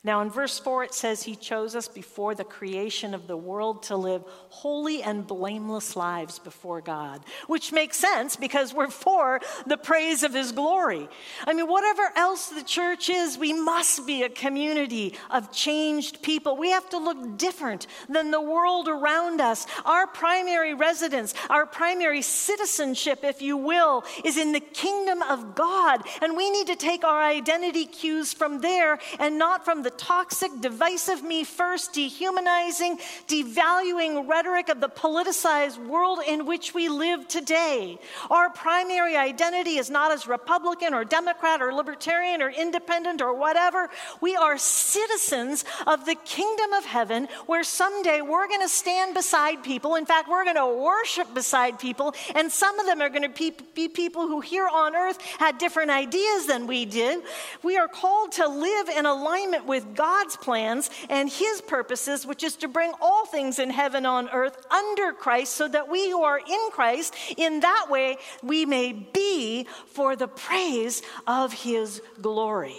Now, 0.02 0.22
in 0.22 0.30
verse 0.30 0.58
4, 0.58 0.84
it 0.84 0.94
says, 0.94 1.22
He 1.22 1.36
chose 1.36 1.76
us 1.76 1.86
before 1.86 2.34
the 2.34 2.42
creation 2.42 3.12
of 3.12 3.26
the 3.26 3.36
world 3.36 3.82
to 3.84 3.96
live 3.96 4.24
holy 4.48 5.02
and 5.02 5.26
blameless 5.26 5.94
lives 5.94 6.38
before 6.38 6.80
God, 6.80 7.22
which 7.48 7.70
makes 7.70 7.98
sense 7.98 8.34
because 8.34 8.72
we're 8.72 8.88
for 8.88 9.40
the 9.66 9.76
praise 9.76 10.22
of 10.22 10.32
His 10.32 10.52
glory. 10.52 11.06
I 11.44 11.52
mean, 11.52 11.68
whatever 11.68 12.10
else 12.16 12.48
the 12.48 12.62
church 12.62 13.10
is, 13.10 13.36
we 13.36 13.52
must 13.52 14.06
be 14.06 14.22
a 14.22 14.30
community 14.30 15.16
of 15.28 15.52
changed 15.52 16.22
people. 16.22 16.56
We 16.56 16.70
have 16.70 16.88
to 16.90 16.98
look 16.98 17.36
different 17.36 17.86
than 18.08 18.30
the 18.30 18.40
world 18.40 18.88
around 18.88 19.42
us. 19.42 19.66
Our 19.84 20.06
primary 20.06 20.72
residence, 20.72 21.34
our 21.50 21.66
primary 21.66 22.22
citizenship, 22.22 23.20
if 23.22 23.42
you 23.42 23.58
will, 23.58 24.04
is 24.24 24.38
in 24.38 24.52
the 24.52 24.60
kingdom 24.60 25.20
of 25.20 25.54
God. 25.54 26.06
And 26.22 26.38
we 26.38 26.50
need 26.50 26.68
to 26.68 26.76
take 26.76 27.04
our 27.04 27.22
identity 27.22 27.84
cues 27.84 28.32
from 28.32 28.62
there 28.62 28.98
and 29.18 29.38
not 29.38 29.62
from 29.62 29.82
the 29.82 29.89
the 29.90 29.96
toxic, 29.96 30.50
divisive, 30.60 31.22
me 31.22 31.42
first, 31.44 31.92
dehumanizing, 31.92 32.98
devaluing 33.26 34.28
rhetoric 34.28 34.68
of 34.68 34.80
the 34.80 34.88
politicized 34.88 35.84
world 35.86 36.20
in 36.26 36.46
which 36.46 36.74
we 36.74 36.88
live 36.88 37.26
today. 37.26 37.98
Our 38.30 38.50
primary 38.50 39.16
identity 39.16 39.78
is 39.78 39.90
not 39.90 40.12
as 40.12 40.26
Republican 40.28 40.94
or 40.94 41.04
Democrat 41.04 41.60
or 41.60 41.72
Libertarian 41.72 42.42
or 42.42 42.50
Independent 42.50 43.20
or 43.20 43.34
whatever. 43.34 43.88
We 44.20 44.36
are 44.36 44.58
citizens 44.58 45.64
of 45.86 46.06
the 46.06 46.14
kingdom 46.14 46.72
of 46.74 46.84
heaven 46.84 47.28
where 47.46 47.64
someday 47.64 48.20
we're 48.20 48.48
going 48.48 48.60
to 48.60 48.68
stand 48.68 49.14
beside 49.14 49.62
people. 49.62 49.96
In 49.96 50.06
fact, 50.06 50.28
we're 50.28 50.44
going 50.44 50.56
to 50.56 50.82
worship 50.82 51.32
beside 51.34 51.78
people, 51.78 52.14
and 52.34 52.50
some 52.52 52.78
of 52.78 52.86
them 52.86 53.00
are 53.00 53.08
going 53.08 53.32
to 53.32 53.52
be 53.74 53.88
people 53.88 54.28
who 54.28 54.40
here 54.40 54.68
on 54.72 54.94
earth 54.94 55.20
had 55.38 55.58
different 55.58 55.90
ideas 55.90 56.46
than 56.46 56.66
we 56.66 56.84
did. 56.84 57.22
We 57.62 57.76
are 57.76 57.88
called 57.88 58.32
to 58.32 58.46
live 58.46 58.88
in 58.88 59.06
alignment 59.06 59.66
with 59.66 59.79
with 59.80 59.96
God's 59.96 60.36
plans 60.36 60.90
and 61.08 61.28
His 61.28 61.60
purposes, 61.60 62.26
which 62.26 62.42
is 62.42 62.56
to 62.56 62.68
bring 62.68 62.92
all 63.00 63.26
things 63.26 63.58
in 63.58 63.70
heaven 63.70 64.06
on 64.06 64.28
earth 64.30 64.66
under 64.70 65.12
Christ, 65.12 65.54
so 65.54 65.68
that 65.68 65.88
we 65.88 66.10
who 66.10 66.22
are 66.22 66.38
in 66.38 66.70
Christ, 66.70 67.14
in 67.36 67.60
that 67.60 67.86
way, 67.88 68.16
we 68.42 68.66
may 68.66 68.92
be 68.92 69.66
for 69.88 70.16
the 70.16 70.28
praise 70.28 71.02
of 71.26 71.52
His 71.52 72.02
glory. 72.20 72.76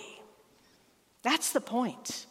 That's 1.24 1.52
the 1.52 1.62
point. 1.62 2.26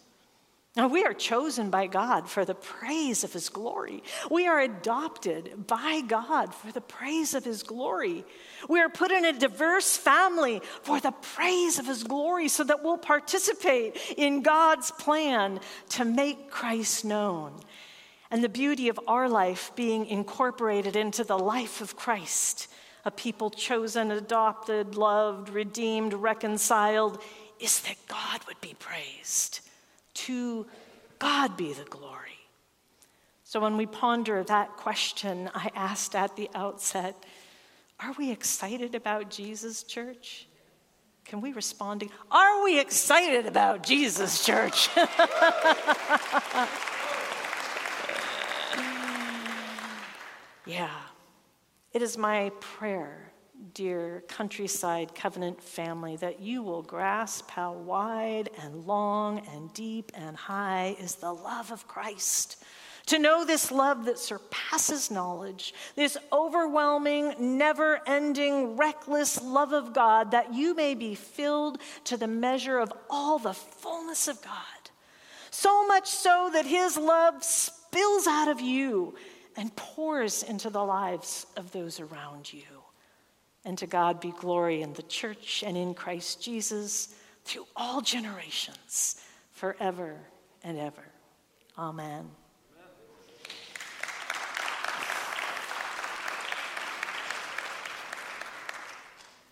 Now, 0.76 0.86
we 0.86 1.04
are 1.04 1.14
chosen 1.14 1.70
by 1.70 1.88
God 1.88 2.28
for 2.28 2.44
the 2.44 2.54
praise 2.54 3.24
of 3.24 3.32
His 3.32 3.48
glory. 3.48 4.04
We 4.30 4.46
are 4.46 4.60
adopted 4.60 5.66
by 5.66 6.00
God 6.06 6.54
for 6.54 6.70
the 6.70 6.80
praise 6.80 7.34
of 7.34 7.44
His 7.44 7.64
glory. 7.64 8.24
We 8.68 8.80
are 8.80 8.88
put 8.88 9.10
in 9.10 9.24
a 9.24 9.32
diverse 9.32 9.96
family 9.96 10.60
for 10.82 11.00
the 11.00 11.12
praise 11.12 11.78
of 11.78 11.86
His 11.86 12.04
glory 12.04 12.48
so 12.48 12.64
that 12.64 12.82
we'll 12.82 12.98
participate 12.98 13.96
in 14.16 14.42
God's 14.42 14.90
plan 14.90 15.60
to 15.90 16.04
make 16.04 16.50
Christ 16.50 17.04
known. 17.04 17.52
And 18.30 18.44
the 18.44 18.48
beauty 18.48 18.88
of 18.88 19.00
our 19.08 19.28
life 19.28 19.72
being 19.74 20.06
incorporated 20.06 20.94
into 20.94 21.24
the 21.24 21.38
life 21.38 21.80
of 21.80 21.96
Christ, 21.96 22.68
a 23.04 23.10
people 23.10 23.50
chosen, 23.50 24.10
adopted, 24.10 24.94
loved, 24.94 25.48
redeemed, 25.48 26.14
reconciled, 26.14 27.20
is 27.58 27.80
that 27.80 27.96
God 28.08 28.40
would 28.46 28.60
be 28.60 28.74
praised. 28.78 29.60
To 30.14 30.66
God 31.18 31.56
be 31.56 31.72
the 31.72 31.84
glory. 31.84 32.30
So 33.44 33.58
when 33.58 33.76
we 33.76 33.86
ponder 33.86 34.44
that 34.44 34.76
question 34.76 35.50
I 35.54 35.70
asked 35.74 36.14
at 36.14 36.36
the 36.36 36.48
outset, 36.54 37.16
are 38.02 38.12
we 38.18 38.30
excited 38.30 38.94
about 38.94 39.30
Jesus, 39.30 39.82
church? 39.82 40.46
Can 41.24 41.40
we 41.40 41.52
respond 41.52 42.00
to, 42.00 42.08
are 42.30 42.64
we 42.64 42.80
excited 42.80 43.46
about 43.46 43.82
Jesus, 43.82 44.44
church? 44.44 44.88
yeah. 50.66 50.90
It 51.92 52.02
is 52.02 52.16
my 52.16 52.50
prayer 52.60 53.30
dear 53.74 54.24
countryside 54.28 55.14
covenant 55.14 55.62
family, 55.62 56.16
that 56.16 56.40
you 56.40 56.62
will 56.62 56.82
grasp 56.82 57.50
how 57.50 57.72
wide 57.72 58.50
and 58.62 58.86
long 58.86 59.46
and 59.54 59.72
deep 59.74 60.10
and 60.14 60.36
high 60.36 60.96
is 60.98 61.16
the 61.16 61.32
love 61.32 61.70
of 61.70 61.86
Christ. 61.86 62.62
To 63.06 63.18
know 63.18 63.44
this 63.44 63.70
love 63.70 64.04
that 64.04 64.18
surpasses 64.18 65.10
knowledge, 65.10 65.74
this 65.96 66.16
overwhelming, 66.32 67.34
never 67.38 68.00
ending, 68.06 68.76
reckless 68.76 69.40
love 69.42 69.72
of 69.72 69.92
God, 69.92 70.30
that 70.30 70.54
you 70.54 70.74
may 70.74 70.94
be 70.94 71.14
filled 71.14 71.80
to 72.04 72.16
the 72.16 72.28
measure 72.28 72.78
of 72.78 72.92
all 73.08 73.38
the 73.38 73.54
fullness 73.54 74.28
of 74.28 74.40
God. 74.42 74.54
So 75.50 75.86
much 75.86 76.08
so 76.08 76.50
that 76.52 76.66
his 76.66 76.96
love 76.96 77.42
spills 77.42 78.26
out 78.26 78.48
of 78.48 78.60
you 78.60 79.14
and 79.56 79.74
pours 79.74 80.42
into 80.42 80.70
the 80.70 80.84
lives 80.84 81.46
of 81.56 81.72
those 81.72 82.00
around 82.00 82.52
you. 82.52 82.62
And 83.64 83.76
to 83.78 83.86
God 83.86 84.20
be 84.20 84.30
glory 84.30 84.82
in 84.82 84.92
the 84.94 85.02
church 85.02 85.62
and 85.66 85.76
in 85.76 85.94
Christ 85.94 86.42
Jesus 86.42 87.14
through 87.44 87.66
all 87.76 88.00
generations, 88.00 89.20
forever 89.50 90.16
and 90.62 90.78
ever. 90.78 91.04
Amen. 91.76 92.30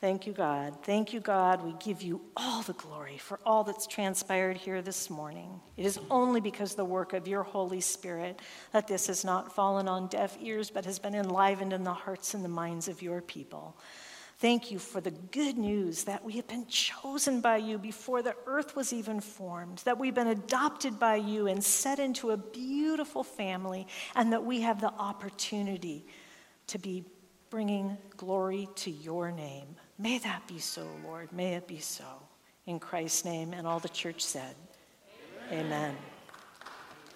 Thank 0.00 0.28
you, 0.28 0.32
God. 0.32 0.84
Thank 0.84 1.12
you, 1.12 1.18
God. 1.18 1.64
We 1.64 1.74
give 1.80 2.02
you 2.02 2.20
all 2.36 2.62
the 2.62 2.72
glory 2.74 3.18
for 3.18 3.40
all 3.44 3.64
that's 3.64 3.88
transpired 3.88 4.56
here 4.56 4.80
this 4.80 5.10
morning. 5.10 5.60
It 5.76 5.84
is 5.84 5.98
only 6.08 6.40
because 6.40 6.76
the 6.76 6.84
work 6.84 7.14
of 7.14 7.26
your 7.26 7.42
Holy 7.42 7.80
Spirit 7.80 8.38
that 8.70 8.86
this 8.86 9.08
has 9.08 9.24
not 9.24 9.52
fallen 9.52 9.88
on 9.88 10.06
deaf 10.06 10.38
ears, 10.40 10.70
but 10.70 10.84
has 10.84 11.00
been 11.00 11.16
enlivened 11.16 11.72
in 11.72 11.82
the 11.82 11.92
hearts 11.92 12.34
and 12.34 12.44
the 12.44 12.48
minds 12.48 12.86
of 12.86 13.02
your 13.02 13.20
people. 13.20 13.76
Thank 14.36 14.70
you 14.70 14.78
for 14.78 15.00
the 15.00 15.10
good 15.10 15.58
news 15.58 16.04
that 16.04 16.24
we 16.24 16.34
have 16.34 16.46
been 16.46 16.68
chosen 16.68 17.40
by 17.40 17.56
you 17.56 17.76
before 17.76 18.22
the 18.22 18.36
earth 18.46 18.76
was 18.76 18.92
even 18.92 19.20
formed, 19.20 19.78
that 19.78 19.98
we've 19.98 20.14
been 20.14 20.28
adopted 20.28 21.00
by 21.00 21.16
you 21.16 21.48
and 21.48 21.62
set 21.64 21.98
into 21.98 22.30
a 22.30 22.36
beautiful 22.36 23.24
family, 23.24 23.88
and 24.14 24.32
that 24.32 24.44
we 24.44 24.60
have 24.60 24.80
the 24.80 24.92
opportunity 24.92 26.06
to 26.68 26.78
be 26.78 27.04
bringing 27.50 27.98
glory 28.16 28.68
to 28.76 28.92
your 28.92 29.32
name. 29.32 29.74
May 29.98 30.18
that 30.18 30.46
be 30.46 30.58
so, 30.58 30.86
Lord. 31.04 31.32
May 31.32 31.54
it 31.54 31.66
be 31.66 31.78
so. 31.78 32.04
In 32.66 32.78
Christ's 32.78 33.24
name, 33.24 33.52
and 33.52 33.66
all 33.66 33.80
the 33.80 33.88
church 33.88 34.22
said, 34.22 34.54
Amen. 35.50 35.66
Amen. 35.66 35.96